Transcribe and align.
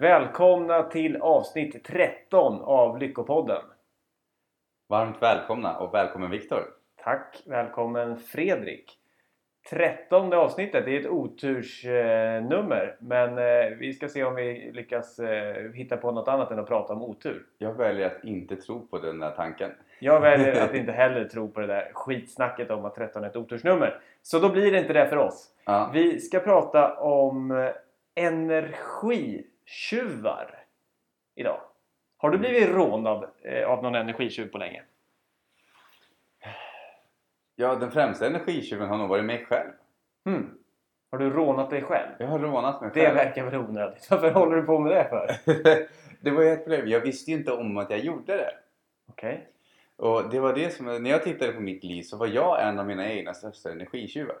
Välkomna 0.00 0.82
till 0.82 1.16
avsnitt 1.16 1.84
13 1.84 2.60
av 2.62 2.98
Lyckopodden. 2.98 3.62
Varmt 4.88 5.22
välkomna 5.22 5.78
och 5.78 5.94
välkommen 5.94 6.30
Viktor. 6.30 6.64
Tack! 7.04 7.42
Välkommen 7.46 8.16
Fredrik. 8.16 8.98
13 9.70 10.32
avsnittet, 10.32 10.84
det 10.84 10.96
är 10.96 11.00
ett 11.00 11.06
otursnummer. 11.06 12.96
Men 13.00 13.38
eh, 13.38 13.76
vi 13.78 13.92
ska 13.92 14.08
se 14.08 14.24
om 14.24 14.34
vi 14.34 14.70
lyckas 14.74 15.18
eh, 15.18 15.72
hitta 15.74 15.96
på 15.96 16.12
något 16.12 16.28
annat 16.28 16.50
än 16.50 16.58
att 16.58 16.68
prata 16.68 16.92
om 16.92 17.02
otur. 17.02 17.46
Jag 17.58 17.74
väljer 17.74 18.06
att 18.06 18.24
inte 18.24 18.56
tro 18.56 18.86
på 18.86 18.98
den 18.98 19.18
där 19.18 19.30
tanken. 19.30 19.70
Jag 19.98 20.20
väljer 20.20 20.64
att 20.64 20.74
inte 20.80 20.92
heller 20.92 21.24
tro 21.24 21.50
på 21.50 21.60
det 21.60 21.66
där 21.66 21.90
skitsnacket 21.94 22.70
om 22.70 22.84
att 22.84 22.94
13 22.94 23.24
är 23.24 23.28
ett 23.28 23.36
otursnummer. 23.36 24.00
Så 24.22 24.38
då 24.38 24.48
blir 24.48 24.72
det 24.72 24.78
inte 24.78 24.92
det 24.92 25.08
för 25.08 25.16
oss. 25.16 25.48
Ja. 25.64 25.90
Vi 25.94 26.20
ska 26.20 26.40
prata 26.40 26.96
om 26.96 27.50
eh, 27.50 27.70
energitjuvar 29.70 30.64
idag. 31.34 31.60
Har 32.16 32.30
du 32.30 32.38
blivit 32.38 32.68
rånad 32.68 33.30
eh, 33.42 33.68
av 33.68 33.82
någon 33.82 33.94
energitjuv 33.94 34.48
på 34.50 34.58
länge? 34.58 34.82
ja, 37.56 37.74
den 37.74 37.90
främsta 37.90 38.26
energitjuven 38.26 38.88
har 38.88 38.98
nog 38.98 39.08
varit 39.08 39.24
mig 39.24 39.44
själv. 39.44 39.70
Hmm. 40.24 40.58
Har 41.10 41.18
du 41.18 41.30
rånat 41.30 41.70
dig 41.70 41.82
själv? 41.82 42.10
Jag 42.18 42.26
har 42.26 42.38
rånat 42.38 42.80
mig 42.80 42.90
Det 42.94 43.00
själv. 43.00 43.14
verkar 43.16 43.44
väl 43.44 43.56
onödigt. 43.56 44.10
Varför 44.10 44.30
håller 44.30 44.56
du 44.56 44.62
på 44.62 44.78
med 44.78 44.92
det 44.92 45.08
för? 45.08 45.36
det 46.20 46.30
var 46.30 46.42
ju 46.42 46.48
ett 46.48 46.64
problem. 46.64 46.88
Jag 46.88 47.00
visste 47.00 47.30
ju 47.30 47.36
inte 47.36 47.52
om 47.52 47.76
att 47.76 47.90
jag 47.90 47.98
gjorde 47.98 48.36
det. 48.36 48.54
Okej. 49.08 49.46
Och 49.96 50.30
det 50.30 50.40
var 50.40 50.52
det 50.54 50.70
som, 50.70 50.86
när 50.86 51.10
jag 51.10 51.22
tittade 51.22 51.52
på 51.52 51.60
mitt 51.60 51.84
liv 51.84 52.02
så 52.02 52.16
var 52.16 52.26
jag 52.26 52.68
en 52.68 52.78
av 52.78 52.86
mina 52.86 53.10
egna 53.10 53.34
största 53.34 53.70
energitjuvar. 53.70 54.36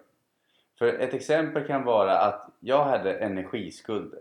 För 0.78 0.86
ett 0.86 1.14
exempel 1.14 1.66
kan 1.66 1.84
vara 1.84 2.18
att 2.18 2.48
jag 2.60 2.84
hade 2.84 3.18
energiskulder. 3.18 4.20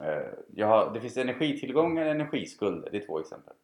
Eh, 0.00 0.28
Jag 0.54 0.66
har, 0.66 0.90
det 0.94 1.00
finns 1.00 1.16
energitillgångar 1.16 2.04
och 2.04 2.10
energiskulder. 2.10 2.90
Det 2.90 2.96
är 2.96 3.06
två 3.06 3.20
exempel. 3.20 3.54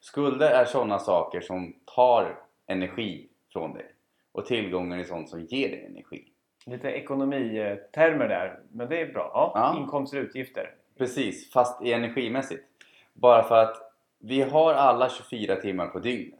Skulder 0.00 0.50
är 0.50 0.64
sådana 0.64 0.98
saker 0.98 1.40
som 1.40 1.76
tar 1.84 2.40
energi 2.66 3.28
från 3.52 3.72
dig. 3.74 3.94
Och 4.32 4.46
tillgångar 4.46 4.98
är 4.98 5.04
sånt 5.04 5.28
som 5.30 5.40
ger 5.44 5.68
dig 5.68 5.84
energi. 5.86 6.24
Lite 6.66 6.88
ekonomitermer 6.88 8.28
där. 8.28 8.60
Men 8.70 8.88
det 8.88 9.00
är 9.00 9.12
bra. 9.12 9.30
Ja, 9.34 9.52
Ja. 9.54 9.80
Inkomster 9.80 10.18
och 10.18 10.24
utgifter. 10.24 10.74
Precis, 10.98 11.52
fast 11.52 11.82
i 11.82 11.92
energimässigt. 11.92 12.64
Bara 13.12 13.42
för 13.42 13.62
att 13.62 13.76
vi 14.18 14.42
har 14.42 14.74
alla 14.74 15.08
24 15.08 15.56
timmar 15.56 15.86
på 15.86 15.98
dygnet. 15.98 16.38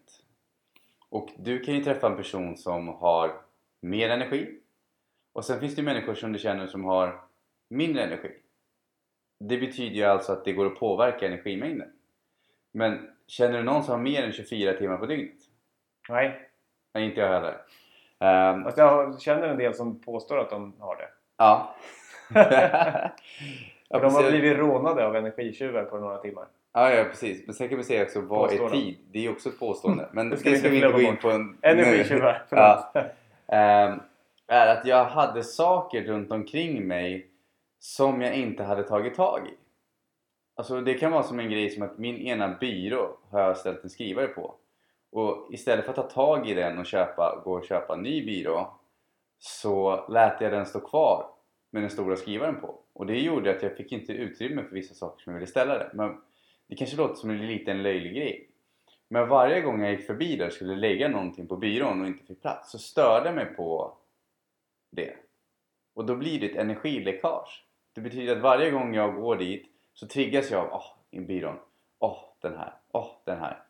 Och 1.08 1.28
du 1.36 1.58
kan 1.60 1.74
ju 1.74 1.84
träffa 1.84 2.06
en 2.06 2.16
person 2.16 2.56
som 2.56 2.88
har 2.88 3.32
mer 3.80 4.08
energi. 4.10 4.58
Och 5.32 5.44
sen 5.44 5.60
finns 5.60 5.76
det 5.76 5.82
människor 5.82 6.14
som 6.14 6.32
du 6.32 6.38
känner 6.38 6.66
som 6.66 6.84
har 6.84 7.20
mindre 7.68 8.02
energi. 8.02 8.30
Det 9.48 9.58
betyder 9.58 9.96
ju 9.96 10.04
alltså 10.04 10.32
att 10.32 10.44
det 10.44 10.52
går 10.52 10.66
att 10.66 10.78
påverka 10.78 11.26
energimängden. 11.26 11.88
Men 12.72 13.08
känner 13.26 13.58
du 13.58 13.64
någon 13.64 13.82
som 13.84 13.92
har 13.94 14.00
mer 14.02 14.22
än 14.22 14.32
24 14.32 14.72
timmar 14.72 14.96
på 14.96 15.06
dygnet? 15.06 15.36
Nej. 16.08 16.48
Nej, 16.94 17.04
inte 17.04 17.20
jag 17.20 17.28
heller. 17.28 17.56
Ehm, 18.18 18.64
Fast 18.64 18.78
jag 18.78 19.20
känner 19.20 19.48
en 19.48 19.58
del 19.58 19.74
som 19.74 20.00
påstår 20.00 20.38
att 20.38 20.50
de 20.50 20.74
har 20.78 20.96
det. 20.96 21.08
ja. 21.36 21.74
Ja, 23.88 23.98
de 23.98 24.14
har 24.14 24.30
blivit 24.30 24.56
rånade 24.58 25.06
av 25.06 25.16
energitjuvar 25.16 25.84
på 25.84 25.98
några 25.98 26.18
timmar. 26.18 26.44
Ja, 26.72 26.90
ja 26.94 27.04
precis. 27.04 27.46
Men 27.46 27.54
sen 27.54 27.68
kan 27.68 27.78
vi 27.78 27.84
säga 27.84 28.02
också 28.02 28.20
vad 28.20 28.44
är 28.44 28.48
Påståenden. 28.48 28.80
tid? 28.80 28.98
Det 29.12 29.18
är 29.18 29.22
ju 29.22 29.30
också 29.30 29.48
ett 29.48 29.58
påstående. 29.58 30.08
Men 30.12 30.28
Det 30.30 30.34
det 30.36 30.40
ska 30.40 30.50
vi 30.50 30.56
ska, 30.58 30.68
vi 30.68 30.76
inte 30.76 30.88
gå 30.88 31.00
in 31.00 31.16
på 31.16 31.30
en, 31.30 31.58
Energitjuvar. 31.62 32.42
Ja. 32.50 32.92
Ehm, 33.48 34.00
är 34.46 34.66
att 34.76 34.86
jag 34.86 35.04
hade 35.04 35.42
saker 35.44 36.02
runt 36.02 36.32
omkring 36.32 36.88
mig 36.88 37.26
som 37.84 38.22
jag 38.22 38.34
inte 38.34 38.62
hade 38.62 38.82
tagit 38.82 39.14
tag 39.14 39.48
i. 39.48 39.54
Alltså 40.54 40.80
det 40.80 40.94
kan 40.94 41.12
vara 41.12 41.22
som 41.22 41.38
en 41.38 41.50
grej 41.50 41.70
som 41.70 41.82
att 41.82 41.98
min 41.98 42.16
ena 42.16 42.48
byrå 42.48 43.18
har 43.30 43.40
jag 43.40 43.56
ställt 43.56 43.84
en 43.84 43.90
skrivare 43.90 44.26
på. 44.26 44.54
Och 45.10 45.48
istället 45.50 45.84
för 45.84 45.90
att 45.90 45.96
ta 45.96 46.02
tag 46.02 46.48
i 46.48 46.54
den 46.54 46.78
och 46.78 46.86
köpa, 46.86 47.42
gå 47.44 47.52
och 47.52 47.64
köpa 47.64 47.94
en 47.94 48.02
ny 48.02 48.24
byrå 48.24 48.74
så 49.38 50.06
lät 50.08 50.40
jag 50.40 50.52
den 50.52 50.66
stå 50.66 50.80
kvar 50.80 51.26
med 51.70 51.82
den 51.82 51.90
stora 51.90 52.16
skrivaren 52.16 52.60
på. 52.60 52.78
Och 52.92 53.06
det 53.06 53.18
gjorde 53.18 53.50
att 53.50 53.62
jag 53.62 53.76
fick 53.76 53.92
inte 53.92 54.12
utrymme 54.12 54.64
för 54.64 54.74
vissa 54.74 54.94
saker 54.94 55.22
som 55.22 55.32
jag 55.32 55.40
ville 55.40 55.50
ställa 55.50 55.74
där. 55.74 55.90
Men 55.94 56.22
det 56.66 56.76
kanske 56.76 56.96
låter 56.96 57.14
som 57.14 57.30
en 57.30 57.46
liten 57.46 57.82
löjlig 57.82 58.14
grej. 58.14 58.50
Men 59.08 59.28
varje 59.28 59.60
gång 59.60 59.82
jag 59.82 59.90
gick 59.90 60.06
förbi 60.06 60.36
där 60.36 60.46
och 60.46 60.52
skulle 60.52 60.76
lägga 60.76 61.08
någonting 61.08 61.46
på 61.46 61.56
byrån 61.56 62.00
och 62.00 62.06
inte 62.06 62.24
fick 62.24 62.42
plats 62.42 62.70
så 62.70 62.78
störde 62.78 63.26
jag 63.26 63.34
mig 63.34 63.46
på 63.46 63.96
det. 64.90 65.16
Och 65.94 66.06
då 66.06 66.16
blir 66.16 66.40
det 66.40 66.46
ett 66.46 66.56
energiläckage. 66.56 67.64
Det 67.92 68.00
betyder 68.00 68.36
att 68.36 68.42
varje 68.42 68.70
gång 68.70 68.94
jag 68.94 69.14
går 69.14 69.36
dit 69.36 69.66
så 69.94 70.06
triggas 70.06 70.50
jag 70.50 70.60
av 70.64 70.68
åh, 70.72 70.84
i 71.10 71.20
byrån. 71.20 71.56
Åh, 71.98 72.18
den 72.40 72.56
här. 72.56 72.74
Åh, 72.92 73.10
den 73.24 73.38
här. 73.38 73.62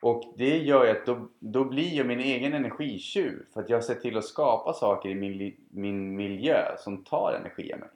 Och 0.00 0.34
det 0.36 0.58
gör 0.58 0.84
ju 0.84 0.90
att 0.90 1.06
då, 1.06 1.28
då 1.38 1.64
blir 1.64 1.94
jag 1.96 2.06
min 2.06 2.20
egen 2.20 2.54
energitjuv 2.54 3.46
för 3.52 3.60
att 3.60 3.70
jag 3.70 3.84
ser 3.84 3.94
till 3.94 4.16
att 4.16 4.24
skapa 4.24 4.72
saker 4.72 5.08
i 5.08 5.14
min, 5.14 5.56
min 5.70 6.16
miljö 6.16 6.76
som 6.78 7.04
tar 7.04 7.32
energi 7.40 7.72
av 7.72 7.78
mig. 7.78 7.88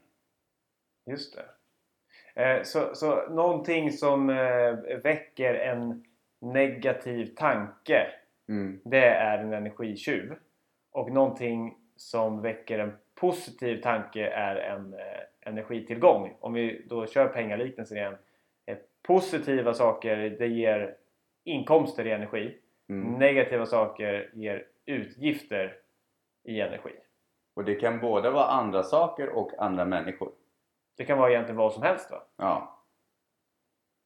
Just 1.07 1.37
det. 1.37 1.45
Eh, 2.43 2.63
Så, 2.63 2.95
så 2.95 3.29
någonting 3.29 3.93
som 3.93 4.31
eh, 4.31 4.75
väcker 5.03 5.55
en 5.55 6.05
negativ 6.41 7.35
tanke 7.37 8.07
Mm. 8.49 8.81
det 8.85 9.05
är 9.05 9.39
en 9.39 9.53
energitjuv. 9.53 10.35
Och 10.93 11.13
någonting 11.13 11.77
som 11.97 12.43
väcker 12.43 12.79
en 12.79 12.93
positiv 13.23 13.83
tanke 13.83 14.27
är 14.29 14.57
en 14.57 14.95
eh, 14.95 15.01
energitillgång. 15.41 16.37
Om 16.41 16.53
vi 16.53 16.87
då 16.89 17.07
kör 17.07 17.29
pengaliknelsen 17.29 17.97
igen. 17.97 18.17
Eh, 18.67 18.79
positiva 19.03 19.75
saker 19.75 20.17
det 20.17 20.47
ger 20.47 20.97
inkomster 21.45 22.07
i 22.07 22.11
energi. 22.11 22.59
Mm. 22.89 23.19
Negativa 23.19 23.67
saker 23.67 24.31
ger 24.35 24.67
utgifter 24.87 25.77
i 26.45 26.61
energi. 26.61 26.93
Och 27.55 27.65
det 27.65 27.75
kan 27.75 28.01
både 28.01 28.31
vara 28.31 28.47
andra 28.47 28.83
saker 28.83 29.29
och 29.29 29.53
andra 29.59 29.85
människor. 29.85 30.33
Det 30.97 31.05
kan 31.05 31.19
vara 31.19 31.31
egentligen 31.31 31.57
vad 31.57 31.73
som 31.73 31.83
helst. 31.83 32.11
Va? 32.11 32.23
Ja. 32.37 32.79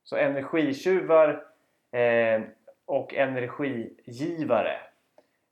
Så 0.05 0.17
energitjuvar 0.17 1.47
eh, 1.93 2.43
och 2.87 3.15
energigivare 3.15 4.79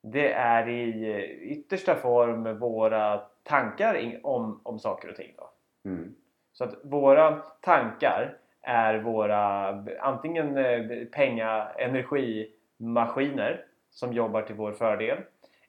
det 0.03 0.33
är 0.33 0.69
i 0.69 1.11
eh, 1.11 1.51
yttersta 1.53 1.95
form 1.95 2.59
våra 2.59 3.34
tankar 3.45 4.21
om, 4.23 4.61
om 4.63 4.79
saker 4.79 5.09
och 5.09 5.17
ting. 5.17 5.35
Då. 5.37 5.51
Mm. 5.91 6.15
Så 6.53 6.65
att 6.65 6.75
våra 6.83 7.37
tankar 7.61 8.37
är 8.63 8.95
våra 8.95 9.69
antingen 10.01 10.59
eh, 10.59 11.07
penga 11.13 11.69
energimaskiner 11.79 13.65
som 13.91 14.13
jobbar 14.13 14.43
till 14.43 14.55
vår 14.57 14.73
fördel 14.73 15.19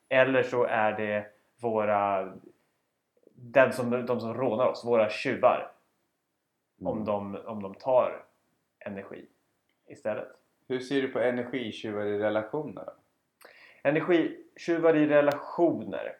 eller 0.10 0.44
så 0.44 0.64
är 0.64 0.92
det 0.92 1.26
våra 1.62 2.34
den 3.36 3.74
som, 3.74 4.06
de 4.06 4.20
som 4.20 4.34
rånar 4.34 4.68
oss, 4.68 4.86
våra 4.86 5.10
tjuvar 5.10 5.72
Mm. 6.82 6.92
om, 6.92 7.06
de, 7.06 7.36
om 7.46 7.64
de 7.64 7.74
tar 7.76 8.26
energi 8.80 9.26
istället. 9.88 10.28
Hur 10.68 10.80
ser 10.80 11.02
du 11.02 11.08
på 11.08 11.20
energitjuvar 11.20 12.06
i 12.06 12.20
relationer? 12.20 12.90
Energitjuvar 13.84 14.96
i 14.96 15.08
relationer. 15.08 16.18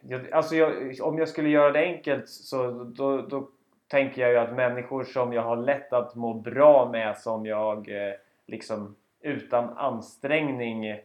Jag, 0.00 0.32
alltså 0.32 0.56
jag, 0.56 0.94
om 1.02 1.18
jag 1.18 1.28
skulle 1.28 1.48
göra 1.48 1.72
det 1.72 1.80
enkelt 1.80 2.28
så 2.28 2.70
då, 2.70 3.22
då 3.22 3.48
tänker 3.88 4.22
jag 4.22 4.30
ju 4.30 4.38
att 4.38 4.56
människor 4.56 5.04
som 5.04 5.32
jag 5.32 5.42
har 5.42 5.56
lätt 5.56 5.92
att 5.92 6.14
må 6.14 6.34
bra 6.34 6.88
med 6.92 7.18
som 7.18 7.46
jag 7.46 7.88
eh, 7.88 8.14
liksom 8.46 8.96
utan 9.20 9.68
ansträngning 9.78 11.00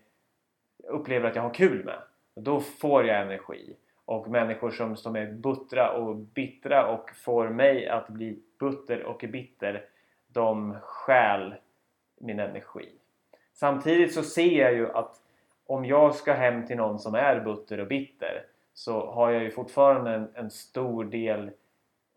upplever 0.88 1.30
att 1.30 1.36
jag 1.36 1.44
har 1.44 1.54
kul 1.54 1.86
med. 1.86 2.00
Då 2.36 2.60
får 2.60 3.06
jag 3.06 3.22
energi. 3.22 3.76
Och 4.06 4.28
människor 4.28 4.72
som, 4.72 4.96
som 4.96 5.16
är 5.16 5.32
buttra 5.32 5.92
och 5.92 6.16
bittra 6.16 6.88
och 6.88 7.10
får 7.16 7.50
mig 7.50 7.88
att 7.88 8.08
bli 8.08 8.40
butter 8.60 9.04
och 9.04 9.26
bitter 9.30 9.86
de 10.28 10.76
stjäl 10.82 11.56
min 12.18 12.40
energi. 12.40 12.90
Samtidigt 13.54 14.14
så 14.14 14.24
ser 14.24 14.62
jag 14.62 14.74
ju 14.74 14.92
att 14.92 15.22
om 15.68 15.86
jag 15.86 16.16
ska 16.16 16.34
hem 16.34 16.68
till 16.68 16.78
någon 16.78 17.00
som 17.00 17.16
är 17.16 17.40
butter 17.40 17.80
och 17.80 17.88
bitter 17.88 18.44
så 18.74 19.12
har 19.12 19.32
jag 19.32 19.44
ju 19.44 19.52
fortfarande 19.52 20.12
en, 20.12 20.28
en 20.34 20.50
stor 20.50 21.04
del 21.04 21.52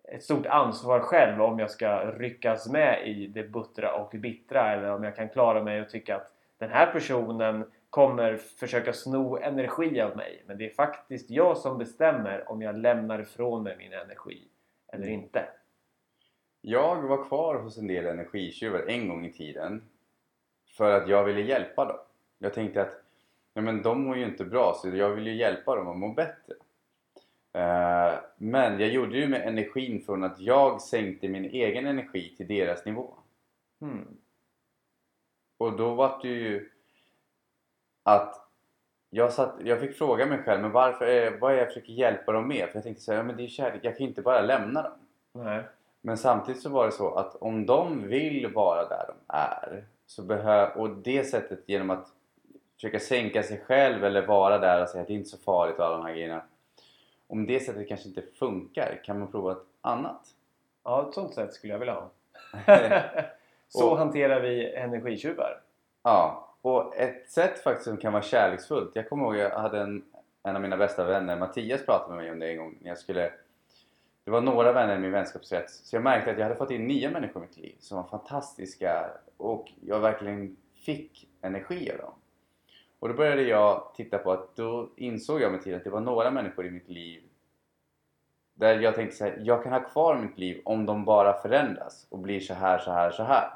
ett 0.09 0.23
stort 0.23 0.47
ansvar 0.47 1.01
själv 1.01 1.43
om 1.43 1.59
jag 1.59 1.71
ska 1.71 2.11
ryckas 2.11 2.69
med 2.69 3.09
i 3.09 3.27
det 3.27 3.43
buttra 3.43 3.95
och 3.95 4.11
bittra 4.11 4.73
eller 4.73 4.93
om 4.93 5.05
jag 5.05 5.17
kan 5.17 5.29
klara 5.29 5.63
mig 5.63 5.81
och 5.81 5.89
tycka 5.89 6.17
att 6.17 6.33
den 6.59 6.71
här 6.71 6.93
personen 6.93 7.65
kommer 7.91 8.37
försöka 8.37 8.93
sno 8.93 9.39
energi 9.39 10.01
av 10.01 10.17
mig 10.17 10.45
men 10.47 10.59
det 10.59 10.71
är 10.71 10.75
faktiskt 10.75 11.31
jag 11.31 11.57
som 11.57 11.79
bestämmer 11.79 12.51
om 12.51 12.63
jag 12.63 12.79
lämnar 12.79 13.19
ifrån 13.19 13.63
mig 13.63 13.77
min 13.79 13.93
energi 13.93 14.49
eller 14.93 15.09
inte. 15.09 15.49
Jag 16.61 17.03
var 17.03 17.25
kvar 17.25 17.55
hos 17.55 17.79
en 17.79 17.87
del 17.87 18.07
energitjuvar 18.07 18.85
en 18.89 19.09
gång 19.09 19.27
i 19.27 19.33
tiden 19.33 19.89
för 20.77 20.93
att 20.93 21.09
jag 21.09 21.25
ville 21.25 21.41
hjälpa 21.41 21.85
dem. 21.85 21.99
Jag 22.39 22.55
tänkte 22.55 22.83
att 22.83 23.06
ja, 23.57 23.63
men 23.63 23.83
de 23.83 24.03
mår 24.03 24.17
ju 24.17 24.25
inte 24.25 24.45
bra 24.45 24.75
så 24.75 24.89
jag 24.89 25.11
vill 25.11 25.27
ju 25.27 25.35
hjälpa 25.35 25.77
dem 25.77 25.89
att 25.89 25.97
må 25.97 26.09
bättre. 26.09 26.55
Eh, 27.53 28.15
men 28.37 28.81
jag 28.81 28.89
gjorde 28.89 29.21
det 29.21 29.29
med 29.29 29.49
energin 29.49 30.03
från 30.07 30.25
att 30.25 30.41
jag 30.41 30.81
sänkte 30.81 31.29
min 31.29 31.45
egen 31.45 31.87
energi 31.87 32.35
till 32.37 32.47
deras 32.47 32.85
nivå. 32.85 33.15
Mm. 33.81 34.17
Och 35.59 35.77
då 35.77 35.95
var 35.95 36.19
det 36.23 36.29
ju 36.29 36.71
att 38.03 38.49
jag, 39.11 39.33
satt, 39.33 39.55
jag 39.65 39.81
fick 39.81 39.97
fråga 39.97 40.27
mig 40.27 40.39
själv, 40.39 40.63
men 40.63 40.73
varför 40.73 41.07
är, 41.07 41.39
vad 41.39 41.53
är 41.53 41.57
jag 41.57 41.69
försöker 41.69 41.93
hjälpa 41.93 42.33
dem 42.33 42.49
med? 42.49 42.69
För 42.69 42.77
jag 42.77 42.83
tänkte 42.83 43.03
säga, 43.03 43.19
ja, 43.19 43.23
men 43.23 43.37
det 43.37 43.45
är 43.45 43.49
kärlek, 43.49 43.81
jag 43.85 43.97
kan 43.97 44.05
ju 44.05 44.09
inte 44.09 44.23
bara 44.23 44.41
lämna 44.41 44.83
dem. 44.83 44.99
Nej. 45.33 45.63
Men 46.01 46.17
samtidigt 46.17 46.63
så 46.63 46.71
var 46.71 46.87
det 46.87 46.93
så 46.93 47.15
att 47.15 47.37
om 47.37 47.67
de 47.67 48.09
vill 48.09 48.53
vara 48.55 48.89
där 48.89 49.05
de 49.09 49.15
är 49.29 49.85
så 50.07 50.23
behöv, 50.23 50.77
och 50.77 50.91
det 50.91 51.25
sättet 51.25 51.63
genom 51.67 51.91
att 51.91 52.16
försöka 52.77 52.99
sänka 53.01 53.43
sig 53.43 53.59
själv 53.59 54.05
eller 54.05 54.27
vara 54.27 54.59
där 54.59 54.83
och 54.83 54.89
säga 54.89 55.03
att 55.03 55.09
det 55.09 55.15
är 55.15 55.17
inte 55.19 55.29
så 55.31 55.39
farligt 55.39 55.79
och 55.79 55.85
alla 55.87 55.97
de 55.97 56.07
här 56.07 56.13
grejerna. 56.13 56.43
Om 57.27 57.47
det 57.47 57.61
sättet 57.61 57.89
kanske 57.89 58.09
inte 58.09 58.23
funkar 58.23 59.01
kan 59.05 59.19
man 59.19 59.31
prova 59.31 59.53
ett 59.53 59.59
annat. 59.81 60.23
Ja, 60.85 61.09
ett 61.09 61.15
sånt 61.15 61.35
sätt 61.35 61.55
skulle 61.55 61.73
jag 61.73 61.79
vilja 61.79 61.95
ha. 61.95 62.11
Så 63.69 63.91
Och- 63.91 63.99
hanterar 63.99 64.41
vi 64.41 64.73
energitjuvar. 64.75 65.61
Ja, 66.03 66.49
och 66.63 66.97
ett 66.97 67.31
sätt 67.31 67.59
faktiskt 67.63 67.85
som 67.89 67.97
kan 67.97 68.13
vara 68.13 68.23
kärleksfullt. 68.23 68.91
Jag 68.95 69.09
kommer 69.09 69.25
ihåg 69.25 69.37
jag 69.37 69.51
hade 69.51 69.81
en, 69.81 70.05
en 70.43 70.57
av 70.57 70.63
mina 70.63 70.77
bästa 70.77 71.05
vänner, 71.05 71.37
Mattias, 71.37 71.87
pratade 71.87 72.15
med 72.15 72.25
mig 72.25 72.33
om 72.33 72.39
det 72.39 72.51
en 72.51 72.57
gång 72.59 72.79
när 72.81 72.89
jag 72.89 72.99
skulle 72.99 73.33
det 74.25 74.31
var 74.33 74.41
några 74.41 74.73
vänner 74.73 74.97
i 74.97 74.99
min 74.99 75.13
vänskapskrets 75.13 75.81
så 75.89 75.97
jag 75.97 76.03
märkte 76.03 76.31
att 76.31 76.37
jag 76.39 76.45
hade 76.45 76.57
fått 76.57 76.71
in 76.71 76.87
nya 76.87 77.11
människor 77.11 77.43
i 77.43 77.47
mitt 77.47 77.57
liv 77.57 77.75
som 77.79 77.97
var 77.97 78.05
fantastiska 78.05 79.11
och 79.37 79.73
jag 79.81 80.01
verkligen 80.01 80.57
fick 80.75 81.29
energi 81.41 81.91
av 81.93 81.99
dem. 81.99 82.13
Och 83.07 83.13
då 83.13 83.17
började 83.17 83.43
jag 83.43 83.95
titta 83.95 84.19
på 84.19 84.33
att 84.33 84.57
då 84.57 84.89
insåg 84.97 85.41
jag 85.41 85.53
med 85.53 85.63
tiden 85.63 85.79
att 85.79 85.85
det 85.85 85.91
var 85.91 86.01
några 86.01 86.31
människor 86.31 86.67
i 86.67 86.71
mitt 86.71 86.89
liv 86.89 87.23
där 88.55 88.81
jag 88.81 88.95
tänkte 88.95 89.17
så 89.17 89.25
här, 89.25 89.43
jag 89.45 89.63
kan 89.63 89.73
ha 89.73 89.81
kvar 89.81 90.19
mitt 90.19 90.39
liv 90.39 90.63
om 90.65 90.87
de 90.87 91.05
bara 91.05 91.33
förändras 91.33 92.07
och 92.11 92.19
blir 92.19 92.41
så 92.41 92.55
här, 92.55 92.79
så 92.79 92.93
här, 92.93 93.11
så 93.11 93.23
här. 93.23 93.51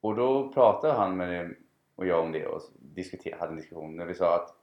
Och 0.00 0.16
då 0.16 0.52
pratade 0.52 0.94
han 0.94 1.16
med 1.16 1.28
det 1.28 1.54
och 1.96 2.06
jag 2.06 2.20
om 2.20 2.32
det 2.32 2.46
och 2.46 2.62
diskuterade, 2.78 3.40
hade 3.40 3.52
en 3.52 3.56
diskussion 3.56 3.96
där 3.96 4.06
vi 4.06 4.14
sa 4.14 4.34
att 4.34 4.54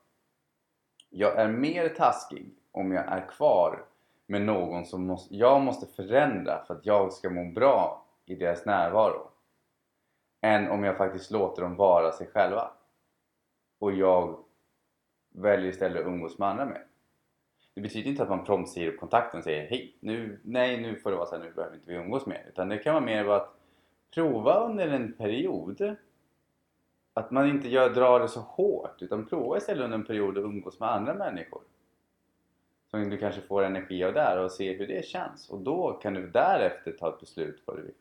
jag 1.10 1.40
är 1.40 1.48
mer 1.48 1.90
taskig 1.90 2.54
om 2.72 2.92
jag 2.92 3.06
är 3.06 3.28
kvar 3.28 3.86
med 4.26 4.42
någon 4.42 4.86
som 4.86 5.08
måste, 5.08 5.36
jag 5.36 5.62
måste 5.62 5.86
förändra 6.04 6.64
för 6.68 6.74
att 6.74 6.86
jag 6.86 7.14
ska 7.14 7.30
må 7.30 7.52
bra 7.52 8.06
i 8.26 8.36
deras 8.36 8.66
närvaro 8.66 9.35
än 10.46 10.72
om 10.72 10.84
jag 10.84 10.98
faktiskt 10.98 11.32
låter 11.32 11.62
dem 11.62 11.76
vara 11.76 12.12
sig 12.12 12.28
själva 12.28 12.72
och 13.80 13.92
jag 13.92 14.38
väljer 15.30 15.70
istället 15.70 16.02
att 16.02 16.08
umgås 16.08 16.38
med 16.38 16.50
andra 16.50 16.66
mer 16.66 16.86
Det 17.74 17.82
betyder 17.82 18.10
inte 18.10 18.24
att 18.24 18.30
man 18.30 18.46
prompt 18.46 18.70
säger 18.70 18.88
upp 18.88 19.00
kontakten 19.00 19.38
och 19.38 19.44
säger 19.44 19.70
hej, 19.70 19.96
nu, 20.00 20.40
nej 20.44 20.82
nu 20.82 20.96
får 20.96 21.12
det 21.12 21.18
vara 21.18 21.28
så 21.28 21.36
här, 21.36 21.44
nu 21.44 21.52
behöver 21.52 21.76
inte 21.76 21.92
vi 21.92 21.96
umgås 21.96 22.26
mer. 22.26 22.46
Utan 22.50 22.70
det 22.70 22.78
kan 22.78 22.94
vara 22.94 23.06
mer 23.06 23.26
att 23.26 23.56
prova 24.14 24.60
under 24.60 24.88
en 24.88 25.14
period 25.14 25.96
att 27.14 27.32
man 27.32 27.50
inte 27.50 27.70
gör, 27.70 27.90
drar 27.90 28.20
det 28.20 28.28
så 28.28 28.40
hårt 28.40 29.02
utan 29.02 29.26
prova 29.26 29.58
istället 29.58 29.84
under 29.84 29.98
en 29.98 30.06
period 30.06 30.38
att 30.38 30.44
umgås 30.44 30.80
med 30.80 30.92
andra 30.92 31.14
människor. 31.14 31.62
Som 32.92 33.10
du 33.10 33.18
kanske 33.18 33.42
får 33.42 33.64
energi 33.64 34.04
av 34.04 34.14
där 34.14 34.44
och 34.44 34.52
se 34.52 34.74
hur 34.74 34.88
det 34.88 35.06
känns 35.06 35.50
och 35.50 35.60
då 35.60 35.94
kan 35.94 36.14
du 36.14 36.30
därefter 36.30 36.92
ta 36.92 37.10
ett 37.10 37.20
beslut 37.20 37.64
vad 37.66 37.78
du 37.78 37.82
vill. 37.82 37.96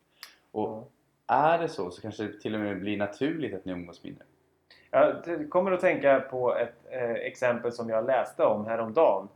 Och 0.51 0.94
är 1.27 1.59
det 1.59 1.69
så 1.69 1.91
så 1.91 2.03
kanske 2.03 2.23
det 2.23 2.41
till 2.41 2.55
och 2.55 2.61
med 2.61 2.81
blir 2.81 2.97
naturligt 2.97 3.55
att 3.55 3.65
ni 3.65 3.73
umgås 3.73 4.05
mindre. 4.05 4.25
Jag 4.91 5.51
kommer 5.51 5.73
att 5.73 5.81
tänka 5.81 6.21
på 6.21 6.57
ett 6.57 6.75
eh, 6.91 7.11
exempel 7.11 7.73
som 7.73 7.89
jag 7.89 8.07
läste 8.07 8.45
om 8.45 8.67
häromdagen. 8.67 9.29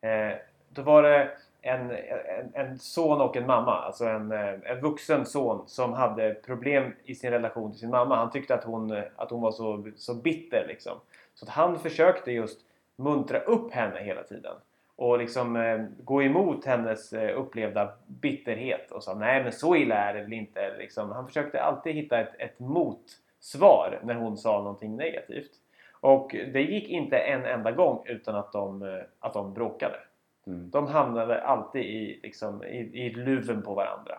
Eh, 0.00 0.38
då 0.68 0.82
var 0.82 1.02
det 1.02 1.30
en, 1.60 1.90
en, 1.90 2.50
en 2.54 2.78
son 2.78 3.20
och 3.20 3.36
en 3.36 3.46
mamma, 3.46 3.72
alltså 3.72 4.04
en, 4.04 4.32
eh, 4.32 4.54
en 4.64 4.80
vuxen 4.80 5.26
son 5.26 5.64
som 5.66 5.92
hade 5.92 6.34
problem 6.34 6.92
i 7.04 7.14
sin 7.14 7.30
relation 7.30 7.70
till 7.70 7.80
sin 7.80 7.90
mamma. 7.90 8.16
Han 8.16 8.30
tyckte 8.30 8.54
att 8.54 8.64
hon, 8.64 9.02
att 9.16 9.30
hon 9.30 9.40
var 9.40 9.52
så, 9.52 9.90
så 9.96 10.14
bitter 10.14 10.66
liksom. 10.68 10.98
Så 11.34 11.44
att 11.44 11.50
han 11.50 11.78
försökte 11.78 12.32
just 12.32 12.60
muntra 12.96 13.38
upp 13.38 13.72
henne 13.72 14.00
hela 14.00 14.22
tiden. 14.22 14.54
Och 15.02 15.18
liksom 15.18 15.56
eh, 15.56 15.84
gå 16.04 16.22
emot 16.22 16.64
hennes 16.64 17.12
eh, 17.12 17.38
upplevda 17.38 17.92
bitterhet 18.06 18.90
och 18.90 19.02
sa 19.02 19.14
nej 19.14 19.42
men 19.42 19.52
så 19.52 19.76
illa 19.76 19.94
är 19.94 20.14
det 20.14 20.22
väl 20.22 20.32
inte. 20.32 20.76
Liksom. 20.78 21.10
Han 21.10 21.26
försökte 21.26 21.62
alltid 21.62 21.94
hitta 21.94 22.20
ett, 22.20 22.34
ett 22.38 22.58
motsvar 22.58 24.00
när 24.02 24.14
hon 24.14 24.36
sa 24.36 24.58
någonting 24.58 24.96
negativt. 24.96 25.50
Och 26.00 26.36
det 26.52 26.62
gick 26.62 26.88
inte 26.88 27.16
en 27.18 27.44
enda 27.44 27.72
gång 27.72 28.02
utan 28.06 28.34
att 28.34 28.52
de, 28.52 28.82
eh, 28.82 29.02
att 29.20 29.32
de 29.32 29.54
bråkade. 29.54 29.96
Mm. 30.46 30.70
De 30.70 30.86
hamnade 30.86 31.42
alltid 31.42 31.82
i, 31.82 32.20
liksom, 32.22 32.64
i, 32.64 32.78
i 32.78 33.10
luven 33.10 33.62
på 33.62 33.74
varandra. 33.74 34.18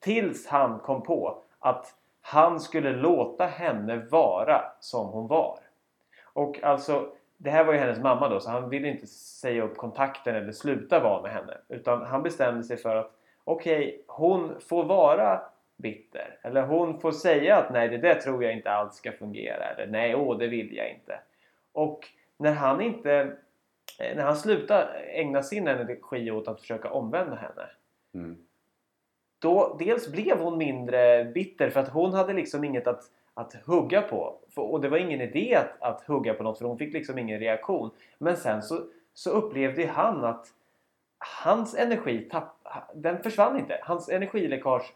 Tills 0.00 0.46
han 0.46 0.78
kom 0.78 1.02
på 1.02 1.42
att 1.58 1.94
han 2.20 2.60
skulle 2.60 2.92
låta 2.92 3.46
henne 3.46 3.96
vara 4.10 4.62
som 4.80 5.06
hon 5.06 5.26
var. 5.26 5.58
Och 6.32 6.62
alltså, 6.62 7.12
det 7.42 7.50
här 7.50 7.64
var 7.64 7.72
ju 7.72 7.78
hennes 7.78 7.98
mamma 7.98 8.28
då, 8.28 8.40
så 8.40 8.50
han 8.50 8.68
ville 8.68 8.88
inte 8.88 9.06
säga 9.06 9.62
upp 9.62 9.76
kontakten 9.76 10.34
eller 10.34 10.52
sluta 10.52 11.00
vara 11.00 11.22
med 11.22 11.32
henne. 11.32 11.58
Utan 11.68 12.02
han 12.02 12.22
bestämde 12.22 12.62
sig 12.62 12.76
för 12.76 12.96
att 12.96 13.12
okej, 13.44 14.04
hon 14.06 14.60
får 14.60 14.84
vara 14.84 15.42
bitter. 15.76 16.38
Eller 16.42 16.62
hon 16.62 17.00
får 17.00 17.12
säga 17.12 17.56
att 17.56 17.72
nej, 17.72 17.88
det 17.88 17.98
där 17.98 18.14
tror 18.14 18.44
jag 18.44 18.52
inte 18.52 18.70
alls 18.70 18.94
ska 18.94 19.12
fungera. 19.12 19.64
Eller 19.64 19.86
nej, 19.86 20.14
åh, 20.14 20.38
det 20.38 20.46
vill 20.46 20.76
jag 20.76 20.90
inte. 20.90 21.20
Och 21.72 22.08
när 22.36 22.52
han 22.52 22.80
inte 22.80 23.12
eh, 24.00 24.16
när 24.16 24.22
han 24.22 24.36
slutade 24.36 24.92
ägna 24.98 25.42
sin 25.42 25.68
energi 25.68 26.30
åt 26.30 26.48
att 26.48 26.60
försöka 26.60 26.90
omvända 26.90 27.36
henne 27.36 27.70
Mm. 28.14 28.36
då 29.38 29.76
dels 29.78 30.12
blev 30.12 30.38
hon 30.38 30.58
mindre 30.58 31.24
bitter 31.24 31.70
för 31.70 31.80
att 31.80 31.88
hon 31.88 32.12
hade 32.14 32.32
liksom 32.32 32.64
inget 32.64 32.86
att, 32.86 33.04
att 33.34 33.54
hugga 33.66 34.02
på. 34.02 34.38
För, 34.54 34.62
och 34.62 34.80
det 34.80 34.88
var 34.88 34.98
ingen 34.98 35.20
idé 35.20 35.54
att, 35.54 35.82
att 35.82 36.02
hugga 36.02 36.34
på 36.34 36.42
något 36.42 36.58
för 36.58 36.64
hon 36.64 36.78
fick 36.78 36.92
liksom 36.92 37.18
ingen 37.18 37.40
reaktion. 37.40 37.90
Men 38.18 38.36
sen 38.36 38.62
så, 38.62 38.80
så 39.14 39.30
upplevde 39.30 39.86
han 39.86 40.24
att 40.24 40.46
hans 41.44 41.74
energi 41.74 42.28
tapp, 42.30 42.56
den 42.94 43.22
försvann 43.22 43.58
inte. 43.58 43.78
Hans 43.82 44.08
energiläckage 44.08 44.94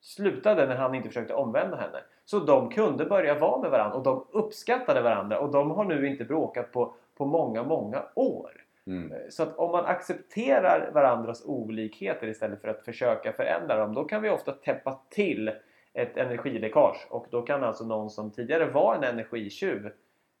slutade 0.00 0.66
när 0.66 0.76
han 0.76 0.94
inte 0.94 1.08
försökte 1.08 1.34
omvända 1.34 1.76
henne. 1.76 1.98
Så 2.24 2.38
de 2.38 2.70
kunde 2.70 3.04
börja 3.04 3.38
vara 3.38 3.60
med 3.60 3.70
varandra 3.70 3.96
och 3.96 4.02
de 4.02 4.26
uppskattade 4.30 5.02
varandra 5.02 5.38
och 5.38 5.52
de 5.52 5.70
har 5.70 5.84
nu 5.84 6.06
inte 6.06 6.24
bråkat 6.24 6.72
på, 6.72 6.94
på 7.16 7.26
många, 7.26 7.62
många 7.62 8.02
år. 8.14 8.50
Mm. 8.86 9.12
Så 9.30 9.42
att 9.42 9.56
om 9.56 9.70
man 9.70 9.84
accepterar 9.84 10.90
varandras 10.94 11.44
olikheter 11.46 12.26
istället 12.26 12.60
för 12.60 12.68
att 12.68 12.84
försöka 12.84 13.32
förändra 13.32 13.76
dem 13.76 13.94
då 13.94 14.04
kan 14.04 14.22
vi 14.22 14.30
ofta 14.30 14.52
täppa 14.52 14.98
till 15.08 15.50
ett 15.94 16.16
energiläckage 16.16 17.06
och 17.10 17.26
då 17.30 17.42
kan 17.42 17.64
alltså 17.64 17.84
någon 17.84 18.10
som 18.10 18.30
tidigare 18.30 18.66
var 18.66 18.94
en 18.94 19.04
energitjuv 19.04 19.86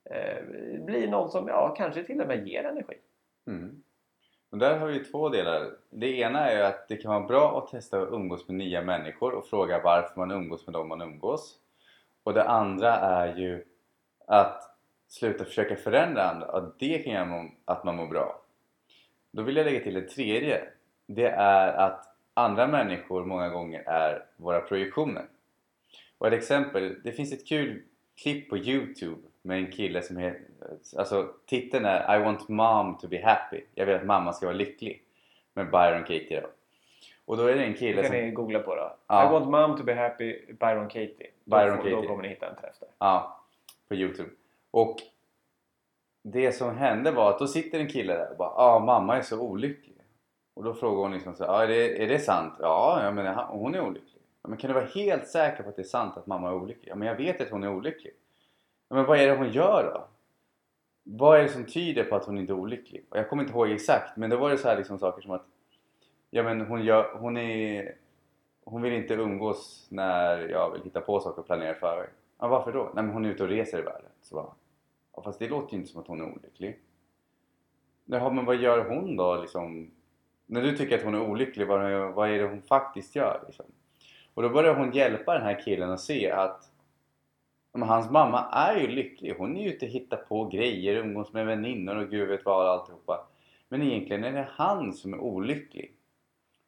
eh, 0.04 0.44
bli 0.84 1.06
någon 1.06 1.30
som 1.30 1.48
ja, 1.48 1.74
kanske 1.76 2.04
till 2.04 2.20
och 2.20 2.26
med 2.26 2.48
ger 2.48 2.64
energi. 2.64 2.94
Mm. 3.46 3.82
Och 4.50 4.58
där 4.58 4.78
har 4.78 4.86
vi 4.86 5.04
två 5.04 5.28
delar. 5.28 5.70
Det 5.90 6.18
ena 6.18 6.50
är 6.50 6.56
ju 6.56 6.62
att 6.62 6.88
det 6.88 6.96
kan 6.96 7.10
vara 7.10 7.26
bra 7.26 7.58
att 7.58 7.70
testa 7.70 8.02
att 8.02 8.12
umgås 8.12 8.48
med 8.48 8.56
nya 8.56 8.82
människor 8.82 9.34
och 9.34 9.46
fråga 9.46 9.80
varför 9.84 10.20
man 10.20 10.30
umgås 10.30 10.66
med 10.66 10.74
dem 10.74 10.88
man 10.88 11.00
umgås. 11.00 11.58
Och 12.22 12.34
det 12.34 12.44
andra 12.44 12.94
är 12.96 13.36
ju 13.36 13.64
att 14.26 14.76
sluta 15.08 15.44
försöka 15.44 15.76
förändra 15.76 16.22
andra. 16.22 16.46
Och 16.46 16.74
det 16.78 16.98
kan 16.98 17.12
göra 17.12 17.48
att 17.64 17.84
man 17.84 17.96
mår 17.96 18.06
bra. 18.06 18.42
Då 19.30 19.42
vill 19.42 19.56
jag 19.56 19.64
lägga 19.64 19.80
till 19.80 19.94
det 19.94 20.08
tredje. 20.08 20.64
Det 21.06 21.28
är 21.28 21.72
att 21.72 22.06
andra 22.34 22.66
människor 22.66 23.24
många 23.24 23.48
gånger 23.48 23.82
är 23.86 24.24
våra 24.36 24.60
projektioner. 24.60 25.24
Och 26.22 26.28
ett 26.28 26.34
exempel, 26.34 26.96
det 27.04 27.12
finns 27.12 27.32
ett 27.32 27.46
kul 27.46 27.82
klipp 28.22 28.50
på 28.50 28.56
Youtube 28.58 29.20
med 29.42 29.58
en 29.58 29.72
kille 29.72 30.02
som 30.02 30.16
heter... 30.16 30.40
Alltså 30.96 31.28
titeln 31.46 31.84
är 31.84 32.16
I 32.20 32.22
want 32.24 32.48
mom 32.48 32.98
to 32.98 33.08
be 33.08 33.22
happy. 33.24 33.60
Jag 33.74 33.86
vill 33.86 33.94
att 33.96 34.04
mamma 34.06 34.32
ska 34.32 34.46
vara 34.46 34.56
lycklig. 34.56 35.02
Med 35.54 35.70
Byron 35.70 36.00
Katie 36.00 36.40
då. 36.40 36.48
Och 37.24 37.36
då 37.36 37.46
är 37.46 37.54
det 37.54 37.64
en 37.64 37.72
Det 37.72 37.78
kille 37.78 38.02
kan 38.02 38.10
som... 38.10 38.16
ni 38.20 38.30
googla 38.30 38.58
på 38.58 38.76
då. 38.76 38.96
Ja. 39.06 39.28
I 39.28 39.32
want 39.32 39.48
mom 39.50 39.76
to 39.78 39.84
be 39.84 39.94
happy 39.94 40.52
Byron 40.52 40.88
Katie. 40.88 41.30
Byron 41.44 41.76
då, 41.76 41.82
får- 41.82 41.90
då 41.90 41.96
Katie. 41.96 42.08
kommer 42.08 42.22
ni 42.22 42.28
hitta 42.28 42.48
en 42.50 42.56
träff 42.56 42.74
där. 42.80 42.88
Ja, 42.98 43.40
på 43.88 43.94
Youtube. 43.94 44.30
Och 44.70 44.96
det 46.22 46.52
som 46.52 46.76
hände 46.76 47.10
var 47.10 47.30
att 47.30 47.38
då 47.38 47.46
sitter 47.46 47.80
en 47.80 47.88
kille 47.88 48.14
där 48.14 48.30
och 48.30 48.36
bara 48.36 48.52
Ja, 48.56 48.78
mamma 48.78 49.16
är 49.16 49.22
så 49.22 49.40
olycklig. 49.40 49.96
Och 50.54 50.64
då 50.64 50.74
frågar 50.74 51.02
hon 51.02 51.12
liksom 51.12 51.34
så 51.34 51.44
här, 51.44 51.52
ja, 51.52 51.62
är, 51.62 51.68
det, 51.68 52.02
är 52.04 52.08
det 52.08 52.18
sant? 52.18 52.54
Ja, 52.60 53.00
jag 53.04 53.14
menar, 53.14 53.44
hon 53.44 53.74
är 53.74 53.80
olycklig. 53.80 54.11
Ja, 54.42 54.48
men 54.48 54.58
kan 54.58 54.68
du 54.68 54.74
vara 54.74 54.84
helt 54.84 55.26
säker 55.26 55.62
på 55.62 55.68
att 55.68 55.76
det 55.76 55.82
är 55.82 55.86
sant 55.86 56.16
att 56.16 56.26
mamma 56.26 56.48
är 56.48 56.54
olycklig? 56.54 56.90
Ja, 56.90 56.94
men 56.94 57.08
jag 57.08 57.16
vet 57.16 57.40
att 57.40 57.50
hon 57.50 57.64
är 57.64 57.74
olycklig. 57.74 58.12
Ja, 58.88 58.96
men 58.96 59.04
vad 59.04 59.18
är 59.18 59.26
det 59.26 59.36
hon 59.36 59.52
gör 59.52 59.90
då? 59.94 60.08
Vad 61.02 61.38
är 61.38 61.42
det 61.42 61.48
som 61.48 61.64
tyder 61.64 62.04
på 62.04 62.16
att 62.16 62.24
hon 62.24 62.38
inte 62.38 62.52
är 62.52 62.56
olycklig? 62.56 63.06
Och 63.08 63.18
jag 63.18 63.28
kommer 63.28 63.42
inte 63.42 63.54
ihåg 63.54 63.70
exakt, 63.70 64.16
men 64.16 64.30
då 64.30 64.36
var 64.36 64.50
det 64.50 64.58
så 64.58 64.68
här 64.68 64.76
liksom 64.76 64.98
saker 64.98 65.22
som 65.22 65.30
att 65.30 65.46
Ja 66.30 66.42
men 66.42 66.60
hon, 66.60 66.84
gör, 66.84 67.14
hon 67.14 67.36
är 67.36 67.94
Hon 68.64 68.82
vill 68.82 68.92
inte 68.92 69.14
umgås 69.14 69.86
när 69.90 70.48
jag 70.48 70.70
vill 70.72 70.82
hitta 70.82 71.00
på 71.00 71.20
saker 71.20 71.40
och 71.40 71.46
planera 71.46 71.74
för 71.74 72.10
Ja 72.38 72.48
varför 72.48 72.72
då? 72.72 72.90
Nej 72.94 73.04
men 73.04 73.12
hon 73.12 73.24
är 73.24 73.30
ute 73.30 73.42
och 73.42 73.48
reser 73.48 73.78
i 73.78 73.82
världen. 73.82 74.10
Så 74.22 74.34
bara, 74.34 74.54
ja, 75.16 75.22
fast 75.22 75.38
det 75.38 75.48
låter 75.48 75.72
ju 75.72 75.78
inte 75.78 75.92
som 75.92 76.00
att 76.00 76.06
hon 76.06 76.20
är 76.20 76.32
olycklig. 76.32 76.78
Ja, 78.04 78.30
men 78.30 78.44
vad 78.44 78.56
gör 78.56 78.88
hon 78.88 79.16
då 79.16 79.40
liksom? 79.40 79.90
När 80.46 80.62
du 80.62 80.76
tycker 80.76 80.98
att 80.98 81.04
hon 81.04 81.14
är 81.14 81.20
olycklig, 81.20 81.66
vad, 81.66 82.12
vad 82.14 82.30
är 82.30 82.38
det 82.38 82.48
hon 82.48 82.62
faktiskt 82.62 83.16
gör? 83.16 83.44
Liksom? 83.46 83.66
Och 84.34 84.42
då 84.42 84.48
börjar 84.48 84.74
hon 84.74 84.92
hjälpa 84.92 85.34
den 85.34 85.42
här 85.42 85.60
killen 85.64 85.90
att 85.90 86.00
se 86.00 86.30
att 86.30 86.72
men 87.72 87.88
hans 87.88 88.10
mamma 88.10 88.44
är 88.52 88.80
ju 88.80 88.86
lycklig. 88.86 89.34
Hon 89.38 89.56
är 89.56 89.62
ju 89.62 89.68
ute 89.68 89.86
och 89.86 89.92
hittar 89.92 90.16
på 90.16 90.44
grejer, 90.44 90.96
umgås 90.96 91.32
med 91.32 91.46
väninnor 91.46 91.96
och 91.96 92.10
gud 92.10 92.28
vet 92.28 92.44
vad 92.44 92.66
alltihopa. 92.66 93.26
Men 93.68 93.82
egentligen 93.82 94.24
är 94.24 94.32
det 94.32 94.48
han 94.50 94.92
som 94.92 95.14
är 95.14 95.18
olycklig. 95.18 95.92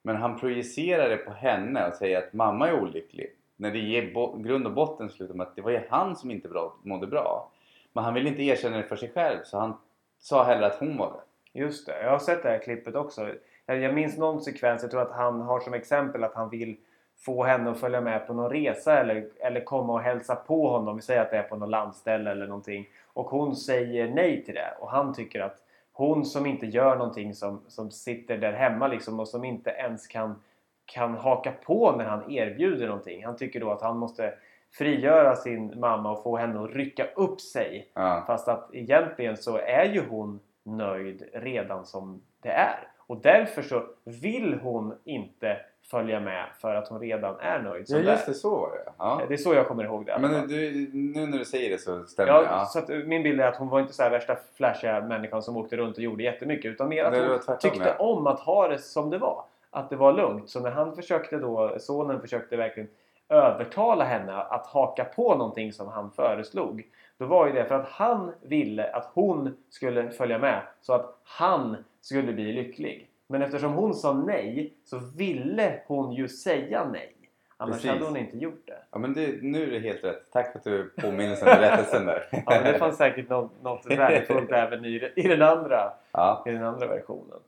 Men 0.02 0.16
han 0.16 0.38
projicerar 0.38 1.10
det 1.10 1.16
på 1.16 1.30
henne 1.30 1.88
och 1.88 1.94
säger 1.94 2.18
att 2.18 2.32
mamma 2.32 2.68
är 2.68 2.80
olycklig. 2.80 3.26
När 3.56 3.70
det 3.70 3.78
ger 3.78 4.42
grund 4.42 4.66
och 4.66 4.72
botten 4.72 5.10
slutar 5.10 5.34
med 5.34 5.46
att 5.46 5.56
det 5.56 5.62
var 5.62 5.70
ju 5.70 5.80
han 5.88 6.16
som 6.16 6.30
inte 6.30 6.48
bra, 6.48 6.76
mådde 6.82 7.06
bra. 7.06 7.50
Men 7.92 8.04
han 8.04 8.14
vill 8.14 8.26
inte 8.26 8.42
erkänna 8.42 8.76
det 8.76 8.82
för 8.82 8.96
sig 8.96 9.10
själv 9.14 9.38
så 9.44 9.58
han 9.58 9.74
sa 10.18 10.44
hellre 10.44 10.66
att 10.66 10.78
hon 10.78 10.96
var 10.96 11.12
det. 11.12 11.60
Just 11.60 11.86
det, 11.86 12.02
jag 12.02 12.10
har 12.10 12.18
sett 12.18 12.42
det 12.42 12.48
här 12.48 12.58
klippet 12.58 12.94
också. 12.94 13.34
Jag 13.66 13.94
minns 13.94 14.18
någon 14.18 14.40
sekvens, 14.40 14.82
jag 14.82 14.90
tror 14.90 15.02
att 15.02 15.12
han 15.12 15.40
har 15.40 15.60
som 15.60 15.74
exempel 15.74 16.24
att 16.24 16.34
han 16.34 16.50
vill 16.50 16.76
få 17.24 17.44
henne 17.44 17.70
att 17.70 17.80
följa 17.80 18.00
med 18.00 18.26
på 18.26 18.34
någon 18.34 18.50
resa 18.50 18.98
eller, 19.00 19.28
eller 19.40 19.60
komma 19.60 19.92
och 19.92 20.00
hälsa 20.00 20.36
på 20.36 20.68
honom. 20.68 20.96
Vi 20.96 21.02
säger 21.02 21.20
att 21.20 21.30
det 21.30 21.36
är 21.36 21.42
på 21.42 21.56
något 21.56 21.70
landställe 21.70 22.30
eller 22.30 22.46
någonting. 22.46 22.88
Och 23.12 23.26
hon 23.26 23.56
säger 23.56 24.08
nej 24.08 24.44
till 24.44 24.54
det. 24.54 24.74
Och 24.80 24.90
han 24.90 25.14
tycker 25.14 25.40
att 25.40 25.56
hon 25.92 26.24
som 26.24 26.46
inte 26.46 26.66
gör 26.66 26.96
någonting 26.96 27.34
som, 27.34 27.60
som 27.68 27.90
sitter 27.90 28.38
där 28.38 28.52
hemma 28.52 28.88
liksom 28.88 29.20
och 29.20 29.28
som 29.28 29.44
inte 29.44 29.70
ens 29.70 30.06
kan, 30.06 30.42
kan 30.84 31.14
haka 31.14 31.52
på 31.64 31.94
när 31.98 32.04
han 32.04 32.30
erbjuder 32.30 32.86
någonting. 32.86 33.24
Han 33.24 33.36
tycker 33.36 33.60
då 33.60 33.70
att 33.70 33.82
han 33.82 33.98
måste 33.98 34.34
frigöra 34.72 35.36
sin 35.36 35.80
mamma 35.80 36.10
och 36.10 36.22
få 36.22 36.36
henne 36.36 36.64
att 36.64 36.70
rycka 36.70 37.06
upp 37.16 37.40
sig. 37.40 37.90
Ja. 37.94 38.24
Fast 38.26 38.48
att 38.48 38.74
egentligen 38.74 39.36
så 39.36 39.58
är 39.58 39.84
ju 39.84 40.02
hon 40.08 40.40
nöjd 40.62 41.22
redan 41.32 41.86
som 41.86 42.22
det 42.40 42.50
är. 42.50 42.88
Och 43.06 43.16
därför 43.16 43.62
så 43.62 43.82
vill 44.04 44.54
hon 44.54 44.94
inte 45.04 45.56
följa 45.90 46.20
med 46.20 46.44
för 46.60 46.74
att 46.74 46.88
hon 46.88 47.00
redan 47.00 47.40
är 47.40 47.58
nöjd 47.62 47.88
som 47.88 48.02
Ja 48.02 48.12
just 48.12 48.26
det, 48.26 48.34
så 48.34 48.50
var 48.50 48.70
det. 48.70 48.92
Ja. 48.98 49.22
Det 49.28 49.34
är 49.34 49.38
så 49.38 49.54
jag 49.54 49.68
kommer 49.68 49.84
ihåg 49.84 50.06
det. 50.06 50.18
Men 50.20 50.48
du, 50.48 50.90
nu 50.92 51.26
när 51.26 51.38
du 51.38 51.44
säger 51.44 51.70
det 51.70 51.78
så 51.78 52.04
stämmer 52.04 52.32
ja, 52.32 52.40
det. 52.40 52.46
Ja. 52.46 52.64
Så 52.64 52.78
att 52.78 52.88
min 52.88 53.22
bild 53.22 53.40
är 53.40 53.46
att 53.46 53.56
hon 53.56 53.68
var 53.68 53.80
inte 53.80 53.92
så 53.92 54.02
här 54.02 54.10
värsta 54.10 54.36
flashiga 54.56 55.00
människan 55.00 55.42
som 55.42 55.56
åkte 55.56 55.76
runt 55.76 55.96
och 55.96 56.02
gjorde 56.02 56.22
jättemycket. 56.22 56.72
Utan 56.72 56.88
mer 56.88 57.04
att 57.04 57.46
hon 57.46 57.58
tyckte 57.58 57.94
ja. 57.98 58.04
om 58.04 58.26
att 58.26 58.40
ha 58.40 58.68
det 58.68 58.78
som 58.78 59.10
det 59.10 59.18
var. 59.18 59.44
Att 59.70 59.90
det 59.90 59.96
var 59.96 60.12
lugnt. 60.12 60.50
Så 60.50 60.60
när 60.60 60.70
han 60.70 60.96
försökte 60.96 61.36
då, 61.36 61.76
sonen 61.78 62.20
försökte 62.20 62.56
verkligen 62.56 62.88
övertala 63.28 64.04
henne 64.04 64.34
att 64.34 64.66
haka 64.66 65.04
på 65.04 65.34
någonting 65.34 65.72
som 65.72 65.88
han 65.88 66.10
föreslog. 66.10 66.82
Då 67.18 67.26
var 67.26 67.46
ju 67.46 67.52
det 67.52 67.64
för 67.64 67.74
att 67.74 67.88
han 67.88 68.32
ville 68.42 68.90
att 68.92 69.10
hon 69.14 69.56
skulle 69.68 70.10
följa 70.10 70.38
med 70.38 70.62
så 70.80 70.92
att 70.92 71.20
han 71.24 71.76
skulle 72.00 72.32
bli 72.32 72.52
lycklig. 72.52 73.10
Men 73.26 73.42
eftersom 73.42 73.72
hon 73.72 73.94
sa 73.94 74.12
nej 74.12 74.74
så 74.84 74.98
ville 75.16 75.80
hon 75.86 76.12
ju 76.12 76.28
säga 76.28 76.88
nej. 76.92 77.14
Annars 77.56 77.74
Precis. 77.74 77.90
hade 77.90 78.04
hon 78.04 78.16
inte 78.16 78.38
gjort 78.38 78.66
det. 78.66 78.78
Ja 78.90 78.98
men 78.98 79.14
det, 79.14 79.42
nu 79.42 79.62
är 79.62 79.70
det 79.70 79.78
helt 79.78 80.04
rätt. 80.04 80.32
Tack 80.32 80.52
för 80.52 80.58
att 80.58 80.64
du 80.64 80.84
påminner 80.84 81.42
om 81.42 81.48
rättelsen 81.48 82.06
där. 82.06 82.28
ja 82.32 82.42
men 82.46 82.72
det 82.72 82.78
fanns 82.78 82.96
säkert 82.96 83.28
något, 83.28 83.62
något 83.62 83.86
värdefullt 83.86 84.52
även 84.52 84.84
i, 84.84 85.12
i, 85.16 85.28
den 85.28 85.42
andra, 85.42 85.92
ja. 86.12 86.44
i 86.46 86.50
den 86.50 86.64
andra 86.64 86.86
versionen. 86.86 87.38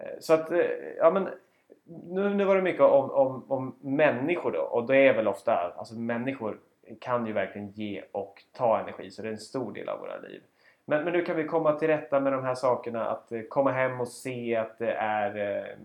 Eh, 0.00 0.20
så 0.20 0.32
att, 0.32 0.50
eh, 0.50 0.58
ja 0.98 1.10
men 1.10 1.28
nu, 1.84 2.34
nu 2.34 2.44
var 2.44 2.56
det 2.56 2.62
mycket 2.62 2.80
om, 2.80 3.10
om, 3.10 3.44
om 3.48 3.76
människor 3.80 4.52
då 4.52 4.60
och 4.60 4.86
det 4.86 4.96
är 4.96 5.14
väl 5.14 5.28
ofta, 5.28 5.72
alltså 5.76 5.94
människor 5.94 6.58
kan 7.00 7.26
ju 7.26 7.32
verkligen 7.32 7.70
ge 7.70 8.04
och 8.12 8.42
ta 8.52 8.80
energi 8.80 9.10
så 9.10 9.22
det 9.22 9.28
är 9.28 9.32
en 9.32 9.38
stor 9.38 9.72
del 9.72 9.88
av 9.88 9.98
våra 9.98 10.18
liv. 10.18 10.42
Men, 10.84 11.04
men 11.04 11.12
nu 11.12 11.24
kan 11.24 11.36
vi 11.36 11.44
komma 11.44 11.72
till 11.72 11.88
rätta 11.88 12.20
med 12.20 12.32
de 12.32 12.44
här 12.44 12.54
sakerna. 12.54 13.06
Att 13.06 13.32
eh, 13.32 13.40
komma 13.48 13.72
hem 13.72 14.00
och 14.00 14.08
se 14.08 14.56
att 14.56 14.78
det 14.78 14.92
är 14.92 15.58
eh, 15.58 15.76